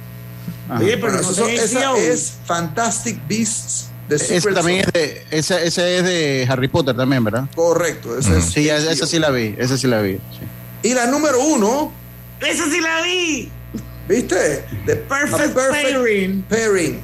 [0.78, 5.66] Oye, pero Bueno, eso- esa es Fantastic Beasts de Ese Secret también es de, ese
[5.66, 7.44] es de Harry Potter también, ¿verdad?
[7.54, 9.54] Correcto, esa es Sí, esa sí la vi.
[9.58, 10.14] Esa sí la vi.
[10.14, 10.88] sí.
[10.88, 11.92] Y la número uno,
[12.40, 13.50] Esa sí la vi.
[14.08, 14.64] ¿Viste?
[14.86, 16.42] The Perfect, A Pairing.
[16.42, 17.00] Pairing.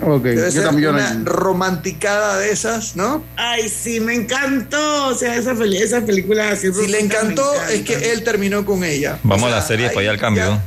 [0.00, 0.84] Ok, Debe yo ser también.
[0.84, 3.24] yo no- una romanticada de esas, ¿no?
[3.36, 5.06] Ay, sí, me encantó.
[5.08, 6.72] O sea, esa, esa película así.
[6.72, 7.72] Si le encantó, encanta.
[7.72, 9.18] es que él terminó con ella.
[9.24, 10.44] Vamos O a la serie ya ahí el cambio.
[10.44, 10.62] ya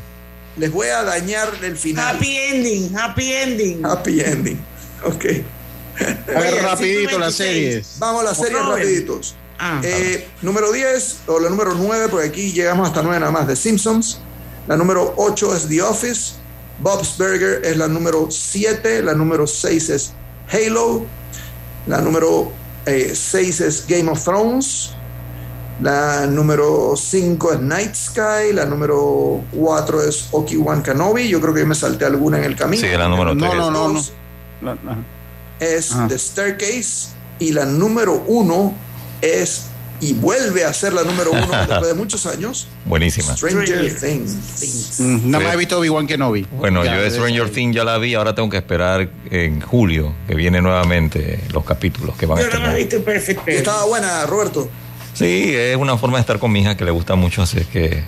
[0.58, 2.18] Les voy a dañar el final.
[2.18, 3.86] Happy ending, happy ending.
[3.86, 4.60] Happy ending.
[5.06, 5.26] Ok.
[5.96, 7.36] A ver, Oye, rapidito las 126.
[7.38, 7.96] series.
[8.00, 8.80] Vamos a las series Robert.
[8.84, 9.36] rapiditos.
[9.60, 13.48] Ah, Eh, número 10 o la número 9, porque aquí llegamos hasta 9 nada más,
[13.48, 14.20] de Simpsons.
[14.68, 16.34] La número 8 es The Office.
[16.80, 19.02] Bob's Burger es la número 7.
[19.04, 20.14] La número 6 es
[20.52, 21.06] Halo.
[21.88, 22.52] La número
[22.86, 24.92] 6 es Game of Thrones.
[25.82, 28.54] La número 5 es Night Sky.
[28.54, 31.28] La número 4 es Obi-Wan Kenobi.
[31.28, 32.82] Yo creo que me salté alguna en el camino.
[32.82, 33.58] Sí, la número No, tres.
[33.60, 33.88] no, no,
[34.62, 34.72] no.
[34.72, 34.98] Ajá.
[35.60, 36.08] es Ajá.
[36.08, 38.74] The Staircase y la número uno
[39.22, 39.64] es
[40.02, 43.36] y vuelve a ser la número uno después de muchos años Buenísima.
[43.38, 45.56] Stranger Things Mm, Nada más Sí.
[45.56, 46.46] he visto Obi-Wan Kenobi.
[46.52, 50.14] Bueno, Ya, yo de Stranger Things ya la vi, ahora tengo que esperar en julio,
[50.28, 53.00] que viene nuevamente los capítulos que van a Yo no me he estrenar.
[53.00, 53.58] visto Perfect Y Pairing.
[53.60, 54.70] estaba buena Roberto
[55.14, 57.68] Sí, es una forma de estar con mi hija que le gusta mucho, así es
[57.68, 58.04] que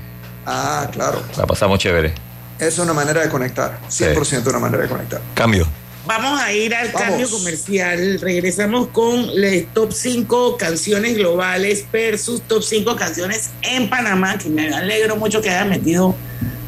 [0.46, 2.14] ah claro la pasamos chévere.
[2.60, 5.68] es una manera de conectar 100% una manera de conectar Cambio.
[6.06, 7.02] Vamos a ir al Vamos.
[7.02, 8.20] cambio comercial.
[8.20, 14.74] Regresamos con las top 5 canciones globales versus top 5 canciones en Panamá, que me
[14.74, 16.16] alegro mucho que haya metido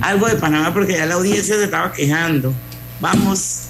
[0.02, 2.54] algo de Panamá porque ya la audiencia se estaba quejando.
[3.02, 3.69] Vamos.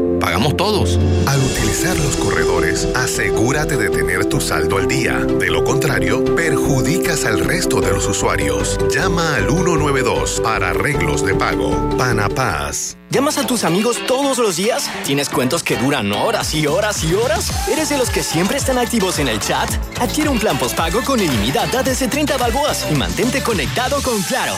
[0.21, 0.97] pagamos todos.
[1.27, 5.17] Al utilizar los corredores, asegúrate de tener tu saldo al día.
[5.17, 8.77] De lo contrario, perjudicas al resto de los usuarios.
[8.89, 11.89] Llama al 192 para arreglos de pago.
[11.97, 12.95] Panapaz.
[13.09, 14.89] ¿Llamas a tus amigos todos los días?
[15.03, 17.67] ¿Tienes cuentos que duran horas y horas y horas?
[17.67, 19.69] ¿Eres de los que siempre están activos en el chat?
[19.99, 24.53] Adquiere un plan postpago con ilimitada desde 30 balboas y mantente conectado con Claro.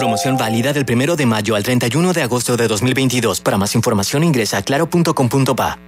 [0.00, 3.42] Promoción válida del 1 de mayo al 31 de agosto de 2022.
[3.42, 5.78] Para más información ingresa a claro.com.pa.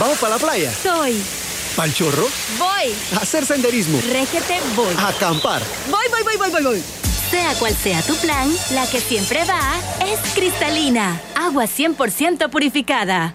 [0.00, 0.72] ¿Vamos para la playa?
[0.72, 1.22] Soy.
[1.76, 2.26] ¿Pal chorro?
[2.58, 2.92] Voy.
[3.16, 4.00] ¿A hacer senderismo?
[4.10, 4.92] Régete, voy.
[4.98, 5.62] ¿Acampar?
[5.88, 6.82] Voy, voy, voy, voy, voy, voy.
[7.30, 9.60] Sea cual sea tu plan, la que siempre va
[10.04, 11.20] es cristalina.
[11.36, 13.34] Agua 100% purificada.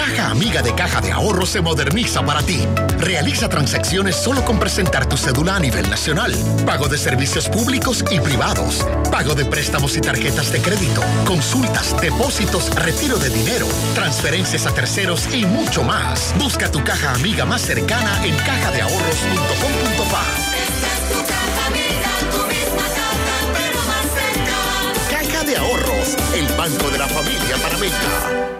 [0.00, 2.66] Caja Amiga de Caja de Ahorro se moderniza para ti.
[2.96, 6.34] Realiza transacciones solo con presentar tu cédula a nivel nacional.
[6.64, 8.86] Pago de servicios públicos y privados.
[9.10, 11.02] Pago de préstamos y tarjetas de crédito.
[11.26, 16.34] Consultas, depósitos, retiro de dinero, transferencias a terceros y mucho más.
[16.38, 20.24] Busca tu caja amiga más cercana en cajadeahorros.com.pa.
[25.10, 28.59] Caja de Ahorros, el banco de la familia panameña.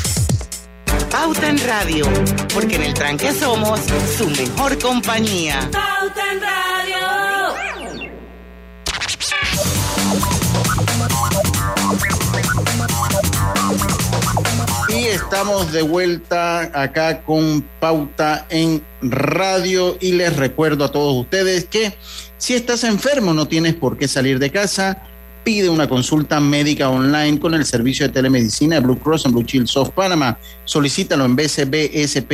[1.11, 2.05] Pauta en Radio,
[2.53, 3.81] porque en el tranque somos
[4.17, 5.69] su mejor compañía.
[5.71, 6.97] Pauta en Radio.
[14.87, 21.65] Y estamos de vuelta acá con Pauta en Radio y les recuerdo a todos ustedes
[21.65, 21.93] que
[22.37, 25.03] si estás enfermo no tienes por qué salir de casa,
[25.43, 29.45] pide una consulta médica online con el servicio de telemedicina de Blue Cross and Blue
[29.45, 30.37] Shield of Panama.
[30.65, 32.29] Solicítalo en bcbspma.com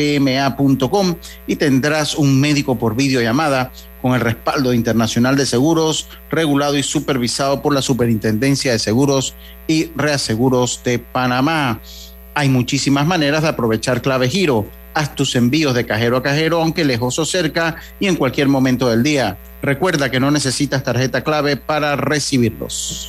[1.47, 7.61] y tendrás un médico por videollamada con el respaldo internacional de seguros, regulado y supervisado
[7.61, 9.35] por la Superintendencia de Seguros
[9.67, 11.81] y Reaseguros de Panamá.
[12.35, 14.67] Hay muchísimas maneras de aprovechar Clave Giro.
[14.97, 18.89] Haz tus envíos de cajero a cajero, aunque lejos o cerca, y en cualquier momento
[18.89, 19.37] del día.
[19.61, 23.07] Recuerda que no necesitas tarjeta clave para recibirlos.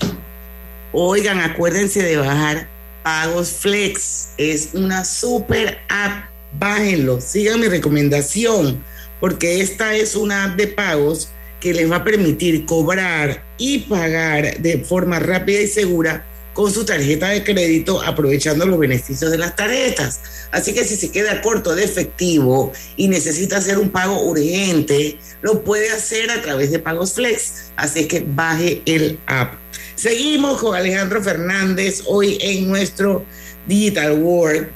[0.92, 2.68] Oigan, acuérdense de bajar
[3.02, 4.34] Pagos Flex.
[4.36, 6.28] Es una super app.
[6.58, 8.84] Bájenlo, sigan mi recomendación,
[9.18, 14.58] porque esta es una app de pagos que les va a permitir cobrar y pagar
[14.58, 16.26] de forma rápida y segura
[16.58, 20.18] con su tarjeta de crédito aprovechando los beneficios de las tarjetas.
[20.50, 25.62] Así que si se queda corto de efectivo y necesita hacer un pago urgente, lo
[25.62, 27.70] puede hacer a través de Pagos Flex.
[27.76, 29.54] Así que baje el app.
[29.94, 33.24] Seguimos con Alejandro Fernández hoy en nuestro
[33.68, 34.68] Digital World.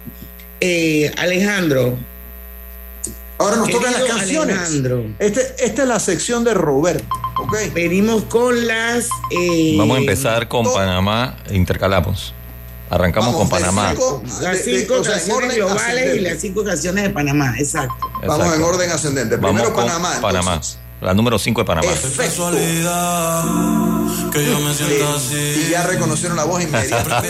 [0.61, 1.99] Eh, Alejandro.
[3.43, 4.57] Ahora nos tocan las canciones.
[4.57, 5.05] Alejandro.
[5.19, 7.05] Este, esta es la sección de Roberto.
[7.39, 7.57] ¿ok?
[7.75, 9.09] Venimos con las.
[9.31, 12.35] eh, Vamos a empezar con Panamá, intercalamos.
[12.91, 13.95] Arrancamos con Panamá.
[14.43, 17.95] Las cinco canciones globales y las cinco canciones de Panamá, exacto.
[18.27, 19.37] Vamos en orden ascendente.
[19.37, 20.19] Vamos Primero con Panamá.
[20.21, 20.61] Panamá.
[21.01, 21.89] La número 5 de Panamá.
[21.89, 22.53] Perfecto.
[25.45, 27.21] Y ya reconocieron la voz inmediata.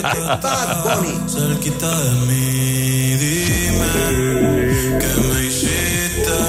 [0.43, 1.27] Bad Bunny.
[1.27, 3.87] Cerquita de mí, dime
[4.99, 5.32] que me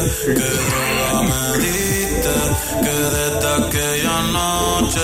[0.05, 2.31] hiciste, que droga me diste,
[2.83, 5.01] que desde aquella noche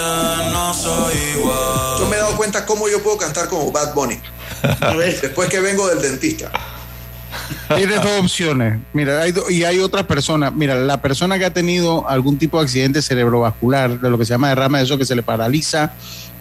[0.52, 1.98] no soy igual.
[2.00, 4.18] Yo me he dado cuenta cómo yo puedo cantar como Bad Bunny.
[5.22, 6.50] Después que vengo del dentista.
[7.76, 8.80] Tienes dos opciones.
[8.92, 10.50] Mira, hay do- y hay otra persona.
[10.50, 14.30] Mira, la persona que ha tenido algún tipo de accidente cerebrovascular, de lo que se
[14.34, 15.92] llama derrama de eso que se le paraliza,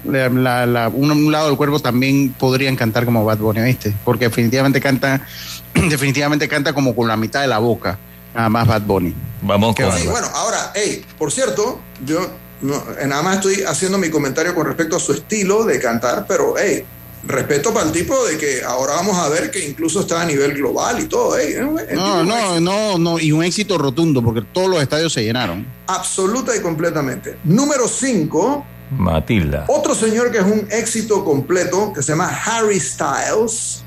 [0.04, 3.94] la- la- la- un, un lado del cuerpo también podrían cantar como Bad Bunny, ¿viste?
[4.04, 5.22] Porque definitivamente canta,
[5.76, 8.00] definitivamente canta como con la mitad de la boca,
[8.40, 9.14] nada más Bad Bunny.
[9.42, 12.20] Vamos con Sí, bueno, ahora, hey, por cierto, yo
[12.62, 16.56] no, nada más estoy haciendo mi comentario con respecto a su estilo de cantar, pero
[16.58, 16.86] hey,
[17.26, 20.54] respeto para el tipo de que ahora vamos a ver que incluso está a nivel
[20.54, 24.70] global y todo, hey, tipo No, no, no, no, y un éxito rotundo, porque todos
[24.70, 25.68] los estadios se llenaron.
[25.88, 27.38] absoluta y completamente.
[27.44, 28.66] Número 5,
[28.98, 29.66] Matilda.
[29.68, 33.84] otro señor que es un éxito completo, que se llama Harry Styles.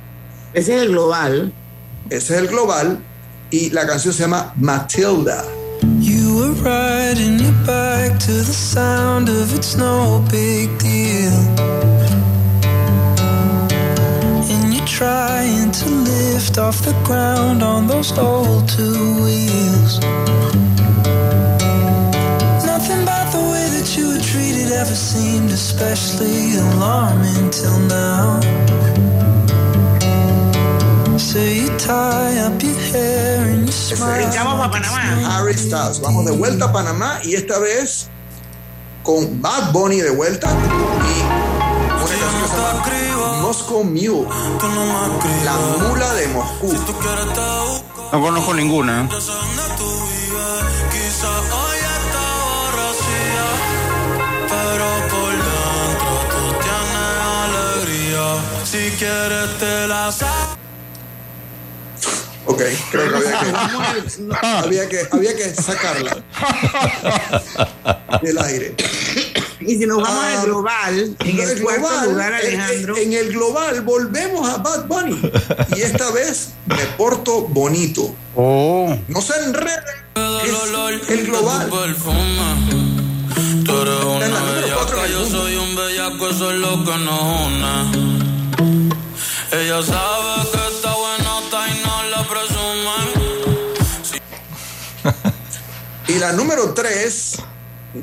[0.53, 1.53] Ese es el global.
[2.11, 3.03] Ese es el global.
[3.53, 5.45] Y la canción se llama Matilda.
[6.01, 11.33] You were riding your bike to the sound of it's no big deal.
[14.51, 20.01] And you're trying to lift off the ground on those old two wheels.
[22.65, 28.41] Nothing about the way that you were treated ever seemed especially alarming till now.
[31.35, 32.63] And
[33.67, 34.31] you smile.
[35.25, 35.99] Harry Styles.
[36.01, 38.09] Vamos de vuelta a Panamá y esta vez
[39.03, 40.69] con Bad Bunny de vuelta y una
[41.97, 42.09] canción que
[42.91, 44.29] se llama Moscow Mule.
[45.45, 45.55] La
[45.89, 46.73] mula de Moscú.
[48.13, 49.09] No conozco ninguna.
[49.09, 49.33] Quizá
[51.31, 53.47] hoy está borracía,
[54.49, 58.27] pero por dentro tú tienes alegría.
[58.65, 60.57] Si quieres te la sa-
[62.47, 63.53] Ok, creo que había que,
[64.43, 66.23] había que, había que sacarla
[68.23, 68.75] del aire.
[69.61, 72.97] Y si nos vamos al global, en el cuarto lugar, en- Alejandro.
[72.97, 75.21] En, el global volvemos a Bad Bunny.
[75.77, 78.13] Y esta vez me porto bonito.
[78.35, 78.93] Oh.
[79.07, 79.85] No se enreden.
[80.17, 81.69] Es el global.
[81.71, 81.81] Tú
[83.81, 88.93] eres una bellaca, yo soy un bellaco, eso es lo que nos une.
[89.53, 90.59] Ella sabe que
[96.09, 97.37] Y la número 3,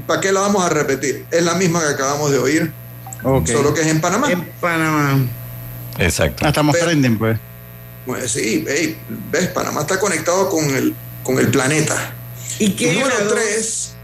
[0.07, 1.25] ¿para qué la vamos a repetir?
[1.29, 2.71] Es la misma que acabamos de oír.
[3.21, 4.31] Solo que es en Panamá.
[4.31, 5.19] En Panamá.
[5.97, 6.45] Exacto.
[6.45, 7.37] Ah, estamos trending, pues.
[8.05, 8.97] Pues sí, ey,
[9.29, 12.13] ves, Panamá está conectado con el, con el planeta.
[12.57, 13.27] ¿Y qué número era?
[13.27, 13.95] 3,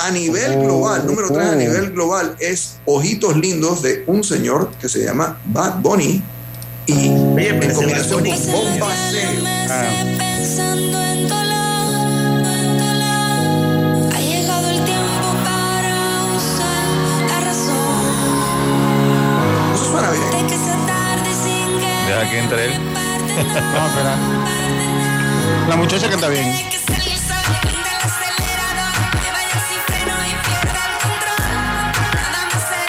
[0.00, 1.54] a nivel Oh, global, número 3 a oh.
[1.54, 6.22] nivel global es Ojitos Lindos de un señor que se llama Bad Bunny
[6.86, 8.88] y en combinación con Bomba
[10.18, 11.09] Pensando en
[22.18, 22.72] sin que entre él.
[23.30, 24.16] No, espera.
[25.68, 26.52] La muchacha canta bien.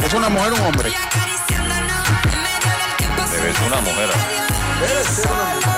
[0.03, 0.91] ¿Es una mujer o un hombre?
[3.31, 4.09] Debe ser una mujer.
[4.81, 5.70] Debe ser una mujer.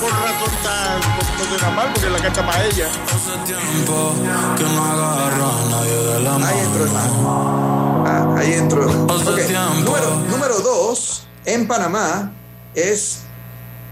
[0.00, 0.98] Por razón está-
[1.38, 2.88] no suena mal porque la canta más ella.
[3.44, 4.12] tiempo
[4.56, 6.90] que no agarro a nadie de la Ahí entró el.
[8.06, 8.86] Ah, ahí entró.
[9.04, 9.38] Ok,
[9.84, 12.32] Número, número dos, en Panamá,
[12.74, 13.20] es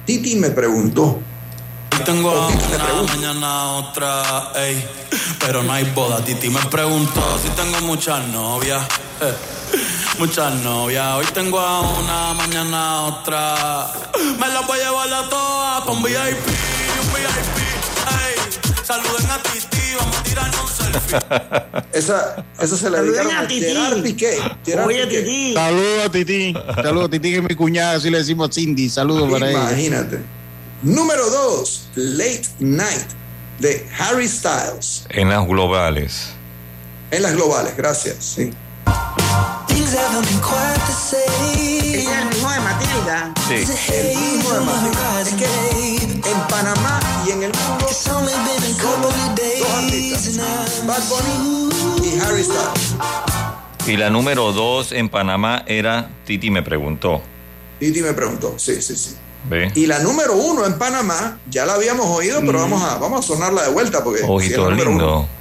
[0.04, 1.18] Titi me preguntó.
[2.04, 4.86] Tengo una, mañana otra, ey.
[5.40, 6.22] Pero no hay boda.
[6.24, 8.82] Titi me preguntó si tengo muchas novias.
[9.22, 9.34] eh,
[10.18, 11.14] Muchas novias.
[11.14, 13.88] Hoy tengo a una, mañana otra.
[14.38, 17.36] Me las voy a llevar a todas con VIP, un VIP.
[18.08, 18.84] Ey.
[18.84, 21.18] Saluden a Titi, vamos a tirarnos un selfie.
[21.92, 23.66] Esa, esa se la dedicaron a a Titi.
[23.66, 24.38] Gerard Piqué.
[24.64, 25.22] Gerard Oye, Piqué.
[25.22, 25.54] Titi.
[25.54, 26.54] Saludos a Titi.
[26.76, 28.88] Saludos a Titi, que es mi cuñada, así le decimos Cindy.
[28.88, 29.60] Saludos para ella.
[29.70, 30.20] Imagínate.
[30.82, 33.06] Número dos, Late Night
[33.58, 35.06] de Harry Styles.
[35.10, 36.28] En las globales.
[37.10, 38.16] En las globales, gracias.
[38.20, 38.50] Sí.
[39.86, 41.22] Things haven't been quite the same.
[41.94, 43.32] Ese es el mismo de Matilda.
[43.46, 43.54] Sí.
[43.94, 45.20] El mismo de Matilda.
[45.20, 49.14] Es que en Panamá y en el mundo solo dos
[49.76, 51.70] artistas, Bad Bunny
[52.02, 52.96] y Harry Styles.
[53.86, 57.22] Y la número dos en Panamá era Titi me preguntó.
[57.78, 59.16] Titi me preguntó, sí, sí, sí.
[59.48, 59.70] ¿Ve?
[59.76, 63.28] Y la número uno en Panamá, ya la habíamos oído, pero vamos a, vamos a
[63.28, 64.18] sonarla de vuelta porque...
[64.18, 65.35] si es Ojito número uno.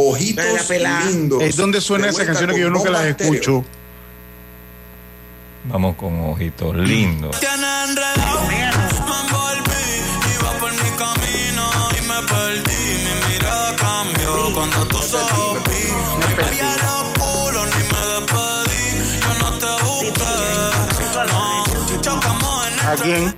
[0.00, 1.42] Ojitos lindos.
[1.42, 3.64] Es donde suena vuelta canciones que yo nunca las escucho.
[5.64, 7.36] Vamos con ojitos lindos.
[14.54, 15.58] Cuando ojos.
[16.18, 16.26] No
[17.66, 18.82] ni me despedí.
[19.20, 20.30] Yo no te busqué,
[21.26, 22.00] no.
[22.00, 23.34] Chocamos en ¿A quién?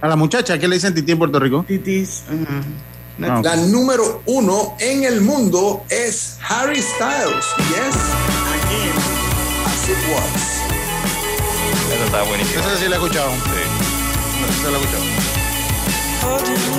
[0.00, 1.64] A la muchacha, ¿qué le dicen Titi en Puerto Rico?
[1.66, 2.24] Titis.
[2.26, 2.58] ajá.
[2.58, 7.44] Ah, La número uno en el mundo es Harry Styles.
[7.68, 7.94] Yes,
[9.66, 10.24] as it was.
[11.92, 12.60] Esa está buenísima.
[12.62, 13.30] Esa sí la he escuchado.
[13.30, 13.40] Sí.
[14.58, 15.04] Esa la he escuchado.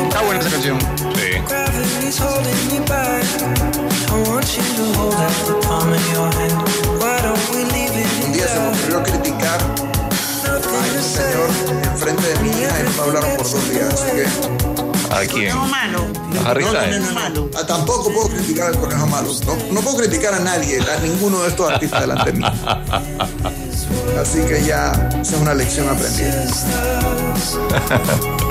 [0.03, 0.79] Está buena esa canción.
[1.13, 1.29] Sí.
[8.25, 11.49] Un día se me ocurrió criticar a un señor
[11.83, 13.93] enfrente de mi hija y no me hablaron por dos días.
[13.93, 15.55] Así que ¿A quién?
[15.69, 16.07] Malo.
[16.45, 17.49] A Harry no, no, no, no, no.
[17.57, 19.29] Ah, tampoco puedo criticar al conejo malo.
[19.45, 22.45] No, no puedo criticar a nadie, a ninguno de estos artistas delante de mí.
[24.19, 24.91] Así que ya
[25.21, 26.45] esa es una lección aprendida.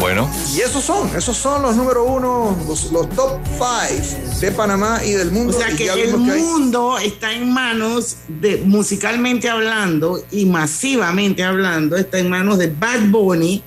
[0.00, 5.00] Bueno, Y esos son, esos son los número uno, los, los top five de Panamá
[5.02, 5.56] y del O mundo.
[5.58, 11.42] sea y que el que hay- mundo está en manos de, musicalmente hablando y masivamente
[11.44, 13.62] hablando, está en manos de Bad Bunny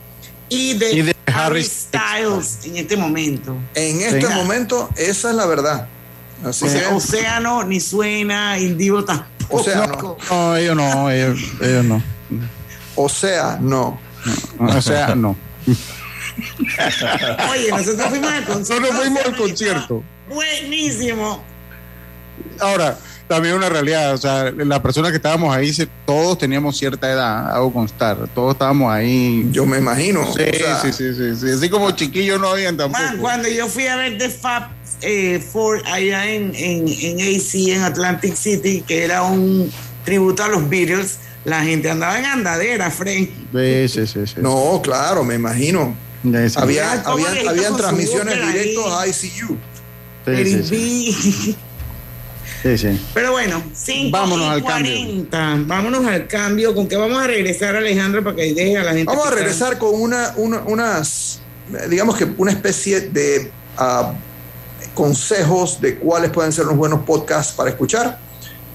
[0.49, 3.55] y de, Y de Harry Harry Styles en este momento.
[3.75, 4.33] en este Sí.
[4.33, 5.87] momento, esa es la verdad.
[6.43, 9.57] Así O sea, Océano ni suena, Indivo tampoco.
[9.57, 10.17] o sea, no.
[10.29, 12.03] No, ellos no, ellos, ellos no.
[12.95, 13.99] O sea, no.
[14.59, 15.35] O sea, no.
[17.51, 18.79] Oye, nosotros fuimos al concierto.
[18.81, 20.03] Nosotros fuimos al concierto.
[20.29, 21.43] Buenísimo.
[22.59, 22.97] Ahora,
[23.29, 24.13] también una realidad.
[24.13, 25.71] O sea, las personas que estábamos ahí,
[26.05, 28.27] todos teníamos cierta edad, hago constar.
[28.35, 29.47] Todos estábamos ahí.
[29.51, 30.25] Yo me imagino.
[30.33, 31.51] Sí, o sea- sí, sí, sí, sí.
[31.51, 33.01] Así como chiquillos no habían tampoco.
[33.01, 34.69] Man, cuando yo fui a ver The Fab
[35.01, 39.71] eh, Four allá en, en, en AC, en Atlantic City, que era un
[40.03, 43.29] tributo a los Beatles, la gente andaba en andadera, Frank.
[43.53, 44.35] Sí, sí, sí, sí.
[44.37, 45.95] No, claro, me imagino.
[46.57, 49.57] Había, Ya, ¿cómo habían, habían transmisiones directos a ICU.
[50.25, 51.55] Sí, sí, sí.
[52.61, 52.99] Sí, sí.
[53.13, 54.93] Pero bueno, 5 Vámonos y al cambio.
[54.93, 55.55] 40.
[55.65, 56.75] Vámonos al cambio.
[56.75, 59.05] ¿Con qué vamos a regresar, Alejandro, para que deje a la gente?
[59.05, 61.39] Vamos a regresar con una, una- unas,
[61.89, 64.13] digamos que una especie de ah,
[64.93, 68.19] consejos de cuáles pueden ser los buenos podcasts para escuchar.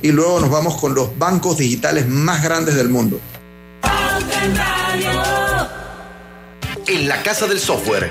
[0.01, 3.21] Y luego nos vamos con los bancos digitales más grandes del mundo.
[6.87, 8.11] En la Casa del Software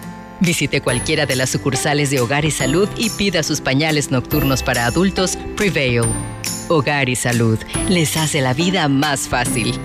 [0.41, 4.87] Visite cualquiera de las sucursales de Hogar y Salud y pida sus pañales nocturnos para
[4.87, 6.01] adultos Prevail.
[6.67, 9.79] Hogar y Salud les hace la vida más fácil.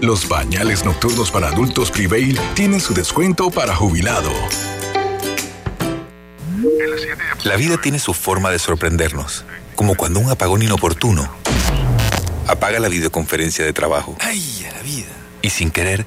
[0.00, 4.30] Los bañales nocturnos para adultos Prevail tienen su descuento para jubilado.
[7.42, 11.28] La vida tiene su forma de sorprendernos, como cuando un apagón inoportuno
[12.46, 14.16] apaga la videoconferencia de trabajo.
[14.20, 15.08] ¡Ay, a la vida!
[15.42, 16.06] Y sin querer,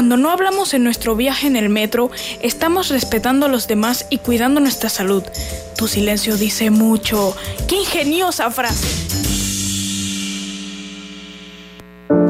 [0.00, 4.16] Cuando no hablamos en nuestro viaje en el metro, estamos respetando a los demás y
[4.16, 5.22] cuidando nuestra salud.
[5.76, 7.36] Tu silencio dice mucho.
[7.68, 8.88] ¡Qué ingeniosa frase!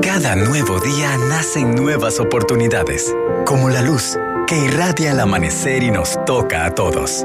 [0.02, 3.14] Cada nuevo día nacen nuevas oportunidades,
[3.46, 4.18] como la luz
[4.48, 7.24] que irradia al amanecer y nos toca a todos.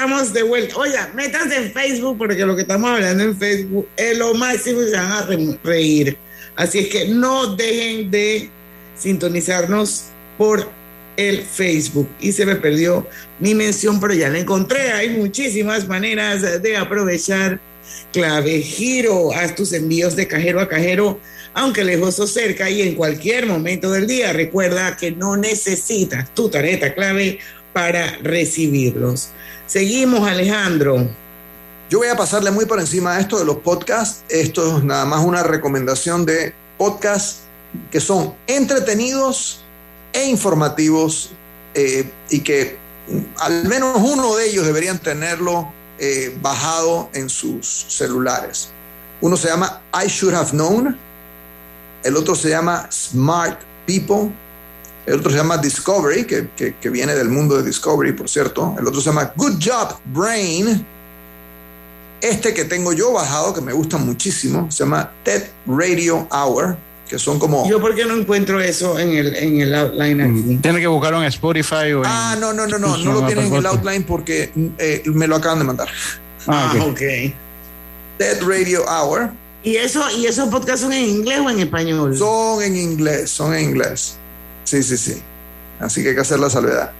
[0.00, 0.76] Estamos de vuelta.
[0.78, 4.86] Oiga, métanse en Facebook porque lo que estamos hablando en Facebook es lo máximo y
[4.88, 6.16] se van a re- reír.
[6.56, 8.48] Así es que no dejen de
[8.98, 10.04] sintonizarnos
[10.38, 10.70] por
[11.18, 12.08] el Facebook.
[12.18, 13.06] Y se me perdió
[13.40, 14.90] mi mención, pero ya la encontré.
[14.92, 17.60] Hay muchísimas maneras de aprovechar
[18.10, 19.34] clave giro.
[19.34, 21.20] Haz tus envíos de cajero a cajero,
[21.52, 24.32] aunque lejos o cerca y en cualquier momento del día.
[24.32, 27.38] Recuerda que no necesitas tu tarjeta clave
[27.72, 29.28] para recibirlos.
[29.66, 31.08] Seguimos, Alejandro.
[31.88, 34.22] Yo voy a pasarle muy por encima a esto de los podcasts.
[34.28, 37.42] Esto es nada más una recomendación de podcasts
[37.90, 39.64] que son entretenidos
[40.12, 41.30] e informativos
[41.74, 42.78] eh, y que
[43.38, 48.70] al menos uno de ellos deberían tenerlo eh, bajado en sus celulares.
[49.20, 50.96] Uno se llama I Should Have Known,
[52.02, 54.32] el otro se llama Smart People,
[55.06, 58.74] el otro se llama Discovery, que, que- que viene del mundo de Discovery, por cierto,
[58.78, 60.84] el otro se llama Good Job Brain,
[62.20, 66.76] este que tengo yo bajado, que me gusta muchísimo, se llama TED Radio Hour,
[67.08, 67.68] que son como...
[67.68, 70.56] Yo, ¿por qué no encuentro eso en el, en el outline aquí?
[70.62, 72.06] Tiene que buscarlo en Spotify o en.
[72.06, 75.36] Ah, no, no, no, no, no lo tienen en el outline porque eh, me lo
[75.36, 75.88] acaban de mandar.
[76.46, 76.90] Ah, ok.
[76.92, 77.00] ok.
[78.18, 79.30] TED Radio Hour.
[79.62, 82.16] ¿Y, eso, ¿Y esos podcasts son en inglés o en español?
[82.16, 84.16] Son en inglés, son en inglés.
[84.70, 85.22] Sí, sí, sí.
[85.80, 86.92] Así que hay que hacer la salvedad.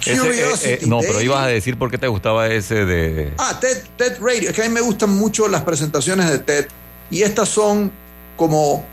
[0.00, 3.32] Ese, eh, eh, no, pero ibas a decir por qué te gustaba ese de.
[3.38, 4.48] Ah, TED, TED Radio.
[4.50, 6.66] Es que a mí me gustan mucho las presentaciones de TED.
[7.10, 7.92] Y estas son
[8.36, 8.84] como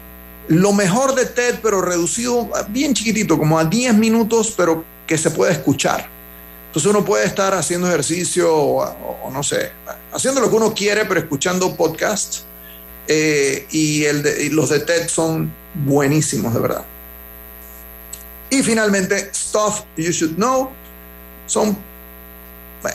[0.50, 5.18] lo mejor de TED, pero reducido a bien chiquitito, como a 10 minutos, pero que
[5.18, 6.08] se puede escuchar.
[6.68, 9.72] Entonces uno puede estar haciendo ejercicio o, o- o no sé,
[10.12, 12.46] haciendo lo que uno quiere, pero escuchando podcasts.
[13.08, 16.86] Eh, y, el de- y los de TED son buenísimos, de verdad.
[18.54, 20.70] Y finalmente, Stuff You Should Know.
[21.48, 21.76] Son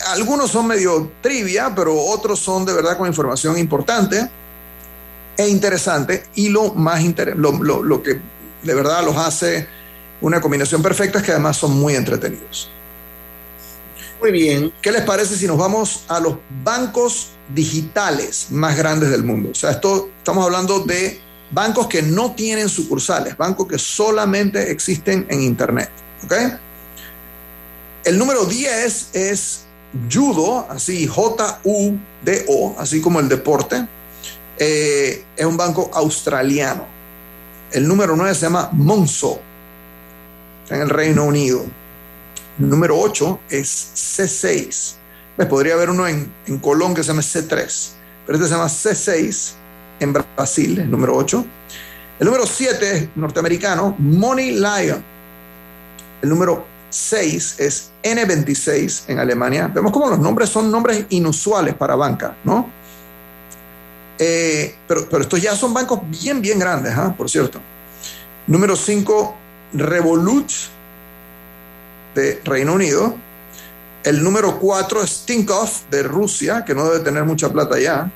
[0.07, 4.29] algunos son medio trivia, pero otros son de verdad con información importante
[5.35, 6.25] e interesante.
[6.35, 8.21] Y lo más inter- lo, lo- lo que
[8.63, 9.67] de verdad los hace
[10.21, 12.69] una combinación perfecta es que además son muy entretenidos.
[14.21, 14.71] Muy bien.
[14.81, 19.49] ¿Qué les parece si nos vamos a los bancos digitales más grandes del mundo?
[19.51, 21.19] O sea, esto estamos hablando de
[21.51, 25.89] bancos que no tienen sucursales, bancos que solamente existen en Internet.
[26.23, 26.33] ¿Ok?
[28.03, 29.65] El número 10 es
[30.11, 33.87] Judo, así J-U-D-O, así como el deporte.
[34.57, 36.85] Eh, es un banco australiano.
[37.71, 39.39] El número 9 se llama Monzo,
[40.69, 41.63] en el Reino Unido.
[42.59, 44.95] El número 8 es C6.
[45.35, 47.91] Pues podría haber uno en, en Colón que se llama C3,
[48.25, 49.53] pero este se llama C6
[49.99, 51.45] en Brasil, el número 8.
[52.19, 55.03] El número 7 es norteamericano, Money Lion.
[56.21, 59.69] El número 6 es N26 en Alemania.
[59.73, 62.69] Vemos como los nombres son nombres inusuales para banca, ¿no?
[64.17, 67.13] Eh, pero, pero estos ya son bancos bien, bien grandes, ¿ah?
[67.17, 67.61] por cierto.
[68.47, 69.35] Número 5,
[69.73, 70.51] Revolut
[72.15, 73.15] de Reino Unido.
[74.03, 75.25] El número 4 es
[75.89, 78.11] de Rusia, que no debe tener mucha plata ya.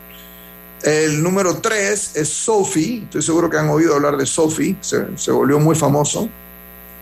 [0.84, 5.32] El número 3 es Sophie, estoy seguro que han oído hablar de Sophie, se, se
[5.32, 6.28] volvió muy famoso,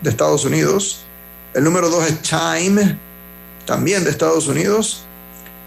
[0.00, 1.04] de Estados Unidos.
[1.52, 2.96] El número 2 es Chime,
[3.66, 5.04] también de Estados Unidos.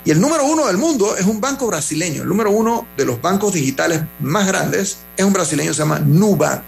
[0.05, 2.21] Y el número uno del mundo es un banco brasileño.
[2.21, 6.63] El número uno de los bancos digitales más grandes es un brasileño, se llama Nubank.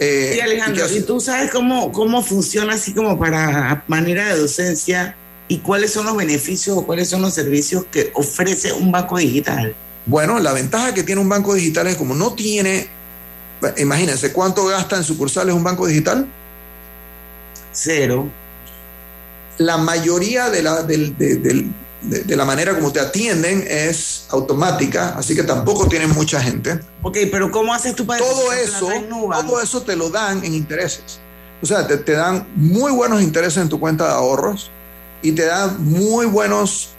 [0.00, 0.98] Eh, Sí, Alejandro, ¿y?
[0.98, 5.16] ¿y tú sabes cómo, cómo funciona así como para manera de docencia
[5.48, 9.74] y cuáles son los beneficios o cuáles son los servicios que ofrece un banco digital?
[10.10, 12.88] Bueno, la ventaja que tiene un banco digital es como no tiene,
[13.76, 16.26] imagínense, ¿cuánto gasta en sucursales un banco digital?
[17.72, 18.28] Cero.
[19.58, 25.14] La mayoría de la, de, del- de- de la manera como te atienden es automática,
[25.18, 26.80] así que tampoco tienen mucha gente.
[27.02, 28.88] Ok, pero ¿cómo haces tú para todo eso,
[29.46, 31.20] todo eso te lo dan en intereses.
[31.62, 34.70] O sea, te, te dan muy buenos intereses en tu cuenta de ahorros
[35.22, 36.94] y te dan muy buenos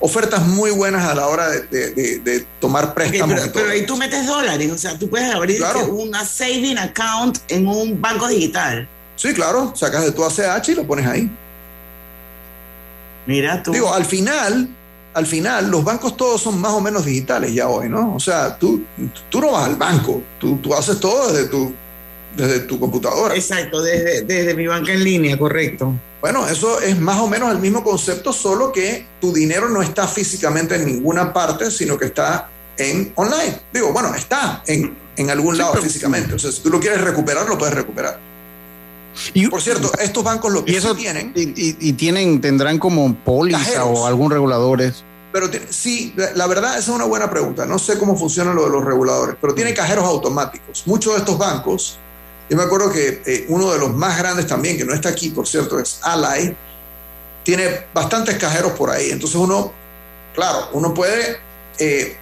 [0.00, 3.34] ofertas muy buenas a la hora de, de- de- de tomar préstamos.
[3.34, 3.62] pero, y todo.
[3.62, 5.86] pero ahí tú metes dólares, o sea, tú puedes abrir Claro.
[5.86, 8.88] una saving account en un banco digital.
[9.16, 11.30] Sí, claro, sacas de tu ACH y lo pones ahí.
[13.26, 13.72] Mira tú.
[13.72, 14.68] Digo, al final,
[15.14, 18.14] al final, los bancos todos son más o menos digitales ya hoy, ¿no?
[18.14, 18.82] O sea, tú,
[19.28, 21.72] tú no vas al banco, tú, tú haces todo desde tu,
[22.36, 23.34] desde tu computadora.
[23.34, 25.92] Exacto, desde, desde mi banca en línea, correcto.
[26.20, 30.06] Bueno, eso es más o menos el mismo concepto, solo que tu dinero no está
[30.06, 33.58] físicamente en ninguna parte, sino que está en online.
[33.72, 36.34] Digo, bueno, está en, en algún lado físicamente.
[36.34, 38.18] O sea, si tú lo quieres recuperar, lo puedes recuperar.
[39.50, 42.78] Por cierto, estos bancos lo que Y eso sí tienen, y, y- y tienen, tendrán
[42.78, 43.88] como póliza Cajeros.
[43.90, 45.04] o algún reguladores.
[45.32, 47.66] pero sí, la, la verdad esa es una buena pregunta.
[47.66, 50.84] No sé cómo funciona lo de los reguladores, pero tiene cajeros automáticos.
[50.86, 51.98] Muchos de estos bancos,
[52.48, 55.30] yo me acuerdo que eh, uno de los más grandes también, que no está aquí,
[55.30, 56.54] por cierto, es Ally,
[57.44, 59.10] tiene bastantes cajeros por ahí.
[59.10, 59.72] Entonces uno,
[60.34, 61.38] claro, uno puede
[61.78, 62.16] eh,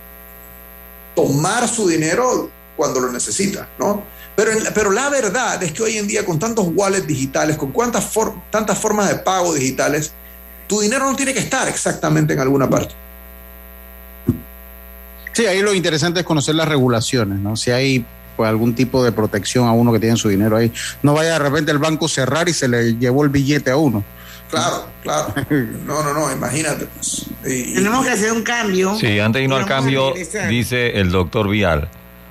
[1.15, 4.05] tomar su dinero cuando lo necesita, ¿no?
[4.37, 8.05] Pero, pero la verdad es que hoy en día con tantos wallets digitales, con cuantas
[8.05, 10.13] for- tantas formas de pago digitales,
[10.67, 12.95] tu dinero no tiene que estar exactamente en alguna parte.
[15.33, 17.57] Sí, ahí lo interesante es conocer las regulaciones, ¿no?
[17.57, 18.07] Si hay
[18.37, 20.73] pues, algún tipo de protección a uno que tiene su dinero ahí.
[21.03, 24.03] No vaya de repente el banco cerrar y se le llevó el billete a uno.
[24.51, 25.33] Claro, claro.
[25.87, 26.87] No, no, no, imagínate.
[26.87, 27.27] Pues.
[27.47, 28.97] Y- y- Tenemos que hacer un cambio.
[28.99, 30.13] Sí, antes de irnos al cambio,
[30.49, 31.89] dice el doctor Vial.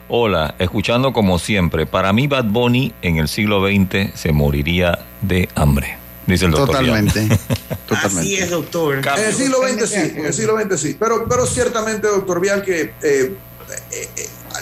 [0.10, 1.86] Hola, escuchando como siempre.
[1.86, 5.98] Para mí, Bad Bunny en el siglo XX se moriría de hambre.
[6.26, 7.22] Dice el doctor Totalmente.
[7.26, 7.40] Vial.
[8.04, 8.96] Así es, doctor.
[8.98, 10.98] En el siglo XX sí, en el siglo XX sí.
[11.00, 13.34] Pero, pero ciertamente, doctor Vial, que eh, eh,
[13.92, 14.08] eh,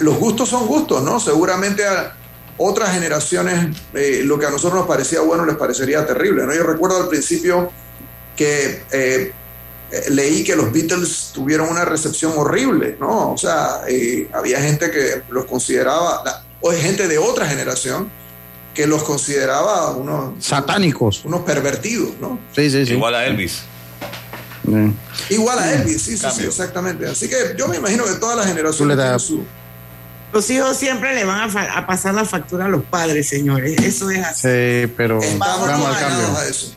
[0.02, 1.20] los gustos son gustos, ¿no?
[1.20, 2.16] Seguramente a
[2.58, 6.54] otras generaciones eh, lo que a nosotros nos parecía bueno les parecería terrible, ¿no?
[6.54, 7.72] Yo recuerdo al principio
[8.36, 9.32] que eh,
[10.10, 13.32] leí que los Beatles tuvieron una recepción horrible, ¿no?
[13.34, 18.10] O sea, eh, había gente que los consideraba, la- o gente de otra generación
[18.74, 21.24] que los consideraba unos, Satánicos.
[21.26, 22.40] unos pervertidos, ¿no?
[22.56, 22.94] Sí, sí, sí.
[22.94, 23.62] Igual a Elvis.
[24.64, 24.90] Mm.
[25.30, 27.08] Igual a Elvis, sí, sí, sí, exactamente.
[27.08, 29.44] Así que yo me imagino que todas las generaciones tienen su...
[30.34, 33.78] Los hijos siempre le van a, fa- a pasar la factura a los padres, señores.
[33.80, 34.42] Eso es así.
[34.48, 36.38] Sí, pero Estamos vamos al cambio.
[36.38, 36.77] a eso.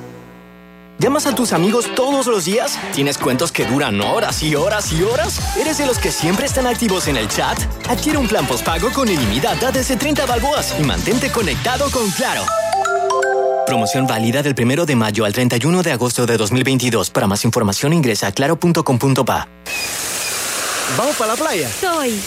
[1.01, 2.77] ¿Llamas a tus amigos todos los días?
[2.93, 5.57] ¿Tienes cuentos que duran horas y horas y horas?
[5.57, 7.57] ¿Eres de los que siempre están activos en el chat?
[7.89, 12.43] Adquiere un plan postpago con ilimitada desde 30 balboas y mantente conectado con Claro.
[13.65, 17.09] Promoción válida del 1 de mayo al 31 de agosto de 2022.
[17.09, 19.47] Para más información ingresa a claro.com.pa.
[20.97, 21.67] ¿Vamos para la playa?
[21.81, 22.21] Soy.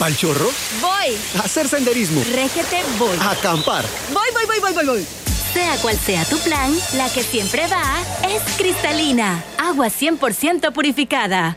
[0.00, 0.50] ¿Pal chorro?
[0.80, 1.16] Voy.
[1.38, 2.24] ¿A hacer senderismo?
[2.34, 3.16] Régete, voy.
[3.20, 3.84] ¿A acampar?
[4.12, 5.25] Voy, voy, voy, voy, voy, voy.
[5.56, 7.82] Sea cual sea tu plan, la que siempre va
[8.28, 9.42] es cristalina.
[9.56, 11.56] Agua 100% purificada.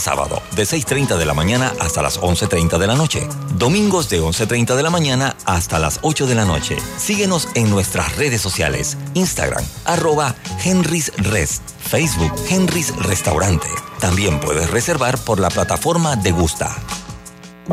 [0.00, 3.28] sábado, de 6.30 de la mañana hasta las 11.30 de la noche.
[3.56, 6.76] Domingos de 11.30 de la mañana hasta las 8 de la noche.
[6.96, 8.96] Síguenos en nuestras redes sociales.
[9.14, 10.34] Instagram, arroba
[10.64, 11.62] Henry's Rest.
[11.80, 13.68] Facebook, Henry's Restaurante.
[14.00, 16.76] También puedes reservar por la plataforma de Gusta.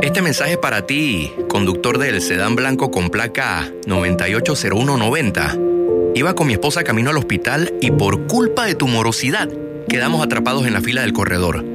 [0.01, 5.57] Este mensaje para ti, conductor del sedán blanco con placa 980190.
[6.15, 9.49] Iba con mi esposa camino al hospital y por culpa de tu morosidad
[9.87, 11.74] quedamos atrapados en la fila del corredor.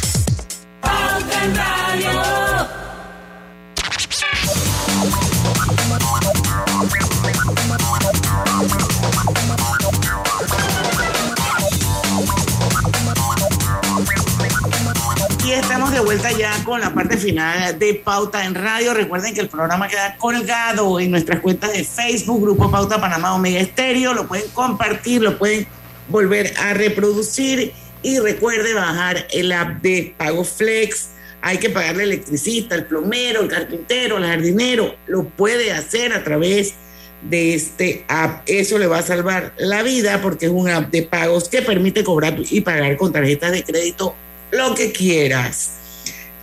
[15.43, 18.93] Y estamos de vuelta ya con la parte final de Pauta en Radio.
[18.93, 23.59] Recuerden que el programa queda colgado en nuestras cuentas de Facebook, Grupo Pauta Panamá Omega
[23.59, 24.13] Estéreo.
[24.13, 25.67] Lo pueden compartir, lo pueden
[26.07, 27.73] volver a reproducir.
[28.03, 31.09] Y recuerde bajar el app de Pago Flex.
[31.41, 34.95] Hay que pagarle al electricista, el plomero, el carpintero, el jardinero.
[35.07, 36.73] Lo puede hacer a través
[37.21, 38.43] de este app.
[38.47, 42.03] Eso le va a salvar la vida porque es un app de pagos que permite
[42.03, 44.15] cobrar y pagar con tarjetas de crédito
[44.51, 45.77] lo que quieras.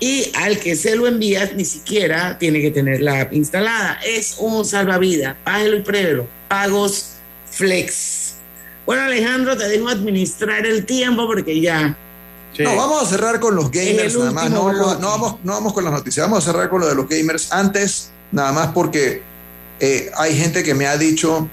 [0.01, 3.99] Y al que se lo envías ni siquiera tiene que tener la app instalada.
[4.07, 5.37] Es un salvavidas.
[5.45, 6.29] Págelo y pruébelo.
[6.49, 7.15] Pagos
[7.51, 8.28] Flex.
[8.89, 11.95] Bueno, Alejandro, te dejo administrar el tiempo porque ya.
[12.59, 14.49] No, vamos a cerrar con los gamers nada más.
[14.49, 15.03] No, no, bloque.
[15.03, 16.25] no vamos, no vamos con las noticias.
[16.25, 17.53] Vamos a cerrar con lo de los gamers.
[17.53, 19.21] Antes, nada más porque
[19.79, 21.51] eh, hay gente que me ha dicho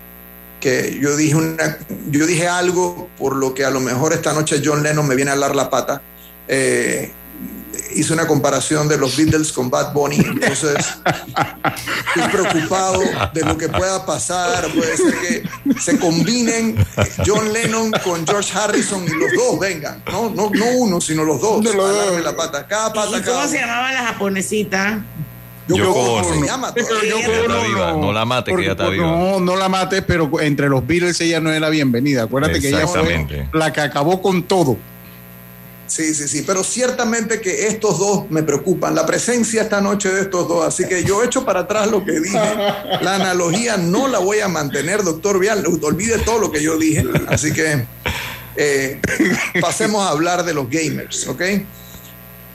[0.61, 1.77] que yo dije, una,
[2.09, 5.31] yo dije algo por lo que a lo mejor esta noche John Lennon me viene
[5.31, 6.01] a dar la pata.
[6.47, 7.11] Eh,
[7.95, 10.75] hice una comparación de los Beatles con Bad Bunny, entonces
[12.15, 13.01] estoy preocupado
[13.33, 14.67] de lo que pueda pasar.
[14.73, 16.75] Puede ser que se combinen
[17.25, 21.39] John Lennon con George Harrison y los dos vengan, no, no, no uno, sino los
[21.41, 21.65] dos.
[21.65, 25.03] a darme la pata, cada pata, ¿Y cada cómo se llamaba la japonesita?
[25.67, 26.29] Yoko Ono.
[26.41, 27.09] se llama Pero todavía.
[27.09, 29.11] Yoko Ella está viva, no la mate, que Porque- ella está porque- viva.
[29.11, 32.23] no, no la mates, pero entre los Beatles ella no es la bienvenida.
[32.23, 34.77] Acuérdate que ella fue la que acabó con todo.
[35.87, 40.21] Sí, sí, sí, pero ciertamente que estos dos me preocupan, la presencia esta noche de
[40.21, 42.39] estos dos, así que yo echo para atrás lo que dije,
[43.01, 47.03] la analogía no la voy a mantener, doctor Vial, olvide todo lo que yo dije,
[47.27, 47.85] así que
[48.55, 48.99] eh,
[49.61, 51.41] pasemos a hablar de los gamers, ¿ok?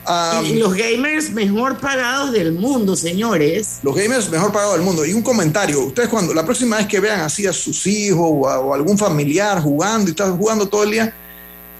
[0.09, 3.77] Um, y los gamers mejor pagados del mundo, señores.
[3.83, 5.05] los gamers mejor pagados del mundo.
[5.05, 8.49] Y un comentario, ustedes cuando la próxima vez que vean así a sus hijos o,
[8.49, 11.13] a- o algún familiar jugando y están jugando todo el día,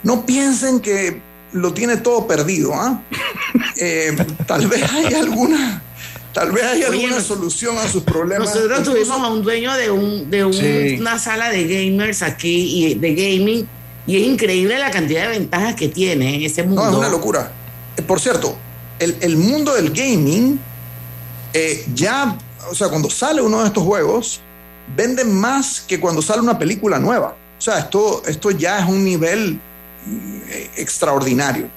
[0.03, 1.19] no piensen que
[1.53, 2.73] lo tiene todo perdido.
[2.73, 3.01] ¿ah?
[3.77, 4.15] Eh,
[4.47, 5.81] tal vez hay alguna,
[6.33, 8.47] tal vez hay alguna nos- solución a sus problemas.
[8.49, 10.97] Nosotros Incluso- tuvimos a un dueño de, un, de un- Sí.
[10.99, 13.67] una sala de gamers aquí y de gaming
[14.07, 16.83] y es increíble la cantidad de ventajas que tiene en ese mundo.
[16.85, 17.51] No, es una locura.
[17.97, 18.57] Eh, Por cierto,
[18.99, 20.59] el, el mundo del gaming,
[21.53, 22.37] eh, ya,
[22.69, 24.41] o sea, cuando sale uno de estos juegos,
[24.95, 27.35] venden más que cuando sale una película nueva.
[27.57, 29.59] O sea, esto, esto ya es un nivel
[30.75, 31.67] extraordinario.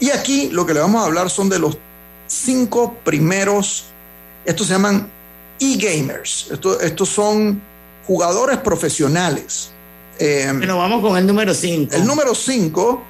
[0.00, 1.78] Y aquí lo que le vamos a hablar son de los
[2.26, 3.84] cinco primeros,
[4.44, 5.08] estos se llaman
[5.60, 6.48] e-gamers.
[6.50, 7.60] Esto- estos son
[8.06, 9.70] jugadores profesionales.
[10.18, 11.94] Eh, Pero vamos con el número 5.
[11.94, 13.02] el número 5,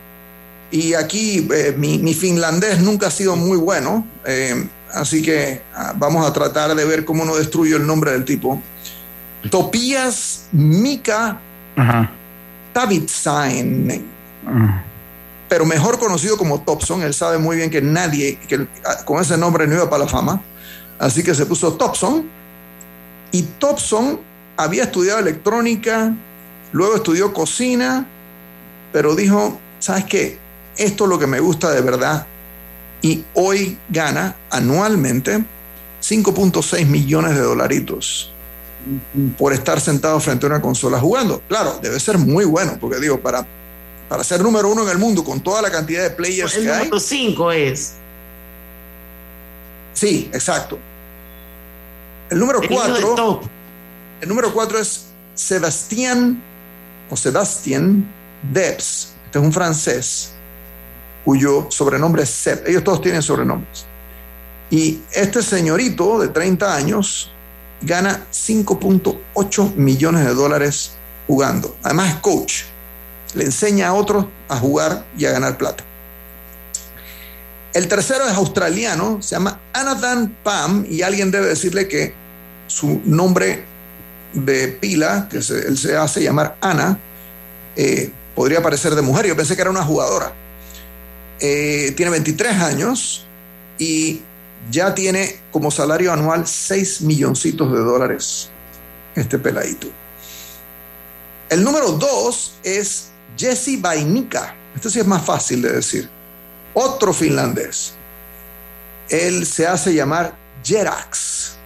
[0.70, 5.92] y aquí eh, mi, mi finlandés nunca ha sido muy bueno, eh, así que ah,
[5.96, 8.60] vamos a tratar de ver cómo no destruyo el nombre del tipo.
[9.50, 11.40] Topias Mika
[12.72, 14.04] Tavitsainen,
[15.48, 17.02] pero mejor conocido como Topson.
[17.02, 20.10] Él sabe muy bien que nadie que ah, con ese nombre no iba para la
[20.10, 20.42] fama,
[20.98, 22.24] así que se puso Topson.
[23.32, 24.20] Y Topson
[24.56, 26.14] había estudiado electrónica,
[26.72, 28.06] luego estudió cocina,
[28.92, 30.38] pero dijo, ¿sabes qué?
[30.76, 32.26] Esto es lo que me gusta de verdad.
[33.02, 35.44] Y hoy gana anualmente
[36.00, 38.32] 5.6 millones de dolaritos
[39.38, 41.42] por estar sentado frente a una consola jugando.
[41.48, 43.46] Claro, debe ser muy bueno, porque digo, para,
[44.12, 46.70] para ser número uno en el mundo con toda la cantidad de players El que
[46.70, 46.78] hay.
[46.80, 47.94] número 5 es.
[49.94, 50.78] Sí, exacto.
[52.28, 53.14] El número El hijo de 4.
[53.14, 53.44] Top.
[54.20, 56.42] El número 4 es Sebastián
[57.08, 58.06] o Sebastián
[58.52, 59.14] Debs.
[59.24, 60.34] Este es un francés
[61.24, 62.64] cuyo sobrenombre es Seb.
[62.66, 63.86] Ellos todos tienen sobrenombres.
[64.70, 67.30] Y este señorito de 30 años
[67.80, 70.92] gana 5.8 millones de dólares
[71.26, 71.74] jugando.
[71.82, 72.71] Además es coach.
[73.34, 75.84] Le enseña a otros a jugar y a ganar plata.
[77.72, 82.12] El tercero es australiano, se llama Anathan Pam y alguien debe decirle que
[82.66, 83.64] su nombre
[84.34, 86.98] de pila, que se, él se hace llamar Ana,
[87.76, 89.26] eh, podría parecer de mujer.
[89.26, 90.32] Yo pensé que era una jugadora.
[91.40, 93.26] Eh, tiene 23 años
[93.78, 94.20] y
[94.70, 98.50] ya tiene como salario anual 6 milloncitos de dólares
[99.14, 99.88] este peladito.
[101.48, 104.54] El número 2 es Jesse Vainica.
[104.74, 106.08] Este sí es más fácil de decir.
[106.74, 107.94] Otro finlandés.
[109.08, 111.56] Él se hace llamar Jerax.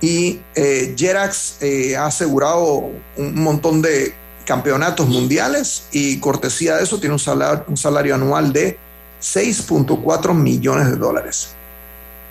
[0.00, 4.14] Y eh, Jerax eh, ha asegurado un montón de
[4.44, 8.78] campeonatos mundiales y cortesía de eso tiene un salario, un salario anual de
[9.20, 11.50] 6.4 millones de dólares.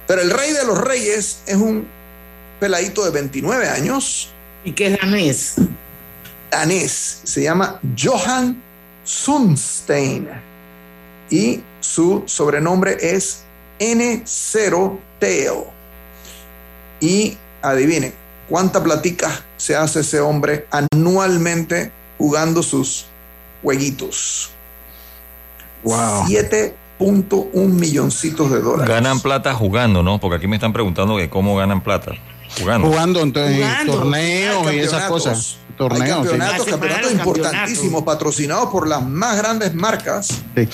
[0.07, 1.87] Pero el rey de los reyes es un
[2.59, 4.31] peladito de 29 años.
[4.63, 5.55] ¿Y qué es danés?
[6.51, 7.21] Danés.
[7.23, 8.61] Se llama Johan
[9.03, 10.27] Sundstein.
[11.29, 13.43] y su sobrenombre es
[13.79, 15.63] N0 Tail.
[16.99, 18.13] Y adivinen,
[18.49, 23.05] ¿cuánta platica se hace ese hombre anualmente jugando sus
[23.63, 24.51] jueguitos?
[25.83, 26.25] Wow.
[26.99, 28.87] 7.1 milloncitos de dólares.
[28.93, 30.19] Ganan plata jugando, ¿no?
[30.19, 32.13] Porque aquí me están preguntando que cómo ganan plata.
[32.59, 32.87] Jugando.
[32.87, 33.93] Jugando entonces Jugando.
[33.93, 35.59] torneos y esas campeonatos.
[35.77, 36.01] Cosas.
[36.01, 36.23] Hay Torneos.
[36.23, 36.29] sí.
[36.37, 40.27] campeonatos, campeonatos importantísimos, patrocinados por las más grandes marcas.
[40.55, 40.67] Sí.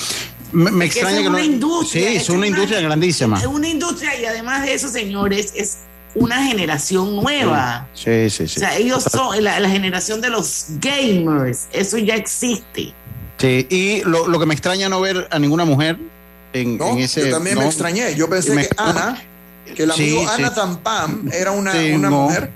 [0.53, 1.35] Me, me Es que extraña es que no.
[1.37, 3.39] una industria, sí, es es una una- industria grandísima.
[3.39, 5.77] Es una industria y además de eso, señores, es
[6.13, 7.87] una generación nueva.
[7.93, 8.57] Sí, sí, sí.
[8.57, 11.67] O sea, ellos son la, la generación de los gamers.
[11.71, 12.93] Eso ya existe.
[13.37, 15.97] Sí, y lo, lo que me extraña no ver a ninguna mujer
[16.53, 17.21] en, No, en ese.
[17.21, 17.61] yo también no.
[17.61, 18.13] me extrañé.
[18.15, 19.23] Yo pensé Me- que Ana,
[19.73, 20.27] que el Sí, amigo sí.
[20.43, 22.23] Ana Tampam era una, Sí, una no.
[22.23, 22.51] mujer.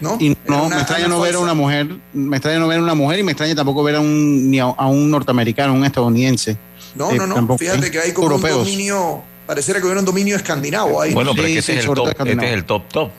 [0.00, 0.16] ¿No?
[0.20, 2.82] Y no, una me extraña no ver a una mujer, me extraña no ver a
[2.82, 5.84] una mujer y me extraña tampoco ver a un ni a, a un norteamericano, un
[5.84, 6.56] estadounidense.
[6.94, 7.34] No, Eh, no, no.
[7.34, 7.58] tampoco.
[7.58, 8.58] Fíjate que hay como Europeos.
[8.58, 11.12] un dominio, pareciera que hubiera un dominio escandinavo ahí.
[11.14, 12.48] Bueno, pero Sí, es que sí, este, es el top, este escandinavo.
[12.48, 13.10] es el top top.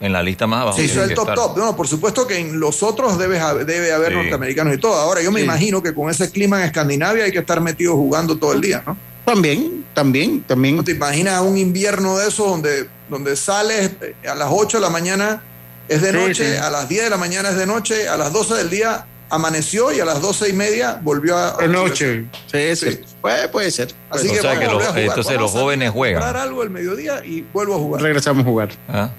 [0.00, 0.76] En la lista más abajo.
[0.78, 1.36] Sí, eso es el top estar.
[1.36, 1.56] top.
[1.58, 4.14] No, por supuesto que en los otros debe, haber- debe haber Sí.
[4.16, 4.94] norteamericanos y todo.
[4.96, 5.44] Ahora yo me Sí.
[5.44, 8.82] imagino que con ese clima en Escandinavia hay que estar metido jugando todo el día,
[8.84, 8.96] ¿no?
[9.24, 10.74] También, también, también.
[10.76, 14.80] ¿No te imaginas un invierno de esos donde, donde sales eh, a las 8 de
[14.82, 15.40] la mañana
[15.88, 16.56] es de Sí, noche, sí.
[16.58, 19.92] a las 10 de la mañana es de noche, a las 12 del día amaneció
[19.92, 21.56] y a las 12 y media volvió a...
[21.56, 22.26] De noche.
[22.50, 22.92] Sí, sí.
[22.92, 23.00] Sí.
[23.22, 23.88] Puede, puede ser.
[24.10, 24.98] Así O que sea vamos que a los- a jugar.
[25.00, 26.36] entonces Vamos los a jóvenes comprar juegan.
[26.36, 28.02] algo el mediodía y vuelvo a jugar.
[28.02, 28.68] Regresamos a jugar.
[28.88, 29.10] ¿Ah?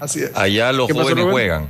[0.00, 0.30] Así es.
[0.34, 1.32] Allá los ¿Qué pasó, jóvenes Rubén?
[1.32, 1.68] juegan.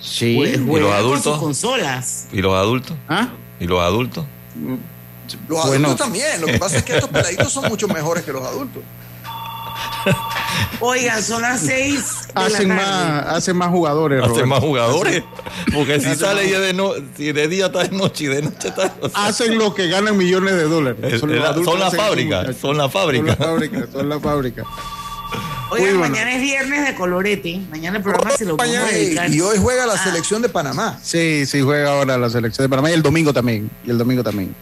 [0.00, 0.36] Sí.
[0.36, 1.22] Pues, ¿Y los juegan con adultos?
[1.24, 2.26] sus consolas.
[2.32, 2.96] ¿Y los adultos?
[3.08, 3.28] ¿Ah?
[3.58, 4.24] ¿Y los adultos?
[5.48, 5.88] Los Bueno.
[5.88, 6.40] adultos también.
[6.40, 8.82] Lo que pasa es que estos peladitos son mucho mejores que los adultos.
[10.80, 12.90] Oigan, son las seis de Hacen la tarde.
[13.22, 14.18] más, hacen más jugadores.
[14.20, 14.46] Hacen Roberto.
[14.48, 15.22] más jugadores.
[15.74, 18.42] Porque si Hacen sale ya de, no, si de día está de noche y de
[18.42, 21.22] noche está de Hacen lo que ganan millones de dólares.
[21.22, 23.36] La- son la fábrica, son la fábrica.
[23.36, 24.64] Son la fábrica, son la fábrica.
[25.72, 26.00] Oigan, bueno.
[26.00, 27.60] mañana es viernes de colorete.
[27.70, 29.30] Mañana el programa se lo vamos a Ey, dedicar.
[29.30, 30.02] y hoy juega la Ah.
[30.02, 30.98] selección de Panamá.
[31.02, 33.70] Sí, sí, juega ahora la selección de Panamá y el domingo también.
[33.86, 34.54] Y el domingo también.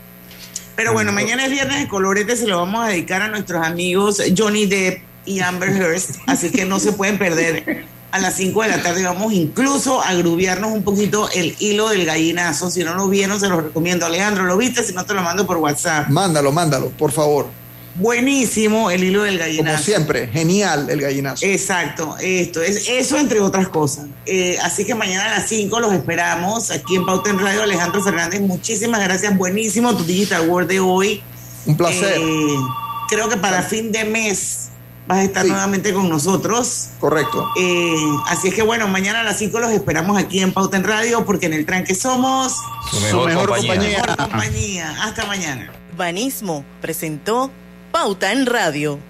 [0.76, 4.22] Pero bueno, mañana es viernes de colorete, se lo vamos a dedicar a nuestros amigos
[4.36, 7.84] Johnny Depp y Amber Hearst, así que no se pueden perder.
[8.10, 12.06] A las 5 de la tarde vamos incluso a grubiarnos un poquito el hilo del
[12.06, 12.70] gallinazo.
[12.70, 14.06] Si no lo vieron, se los recomiendo.
[14.06, 14.82] Alejandro, ¿lo viste?
[14.82, 16.08] Si no, te lo mando por WhatsApp.
[16.08, 17.46] Mándalo, mándalo, por favor.
[17.96, 19.84] Buenísimo el hilo del Como gallinazo.
[19.84, 21.44] siempre, genial el gallinazo.
[21.44, 24.06] Exacto, esto es eso entre otras cosas.
[24.24, 27.64] Eh, así que mañana a las 5 los esperamos aquí en Pauta en Radio.
[27.64, 29.36] Alejandro Fernández, muchísimas gracias.
[29.36, 31.22] Buenísimo tu Digital World de hoy.
[31.66, 32.18] Un placer.
[32.18, 32.56] Eh,
[33.08, 34.67] creo que para fin de mes
[35.08, 35.50] vas a estar Sí.
[35.50, 36.88] nuevamente con nosotros.
[37.00, 37.48] Correcto.
[37.58, 37.96] Eh,
[38.28, 41.24] así es que bueno, mañana a las 5 los esperamos aquí en Pauta en Radio
[41.24, 42.54] porque en el tranque somos
[42.90, 44.02] Su mejor, mejor compañía.
[44.16, 44.96] compañía.
[45.02, 45.72] Hasta mañana.
[45.96, 47.50] Banismo presentó
[47.90, 49.00] Pauta en Radio.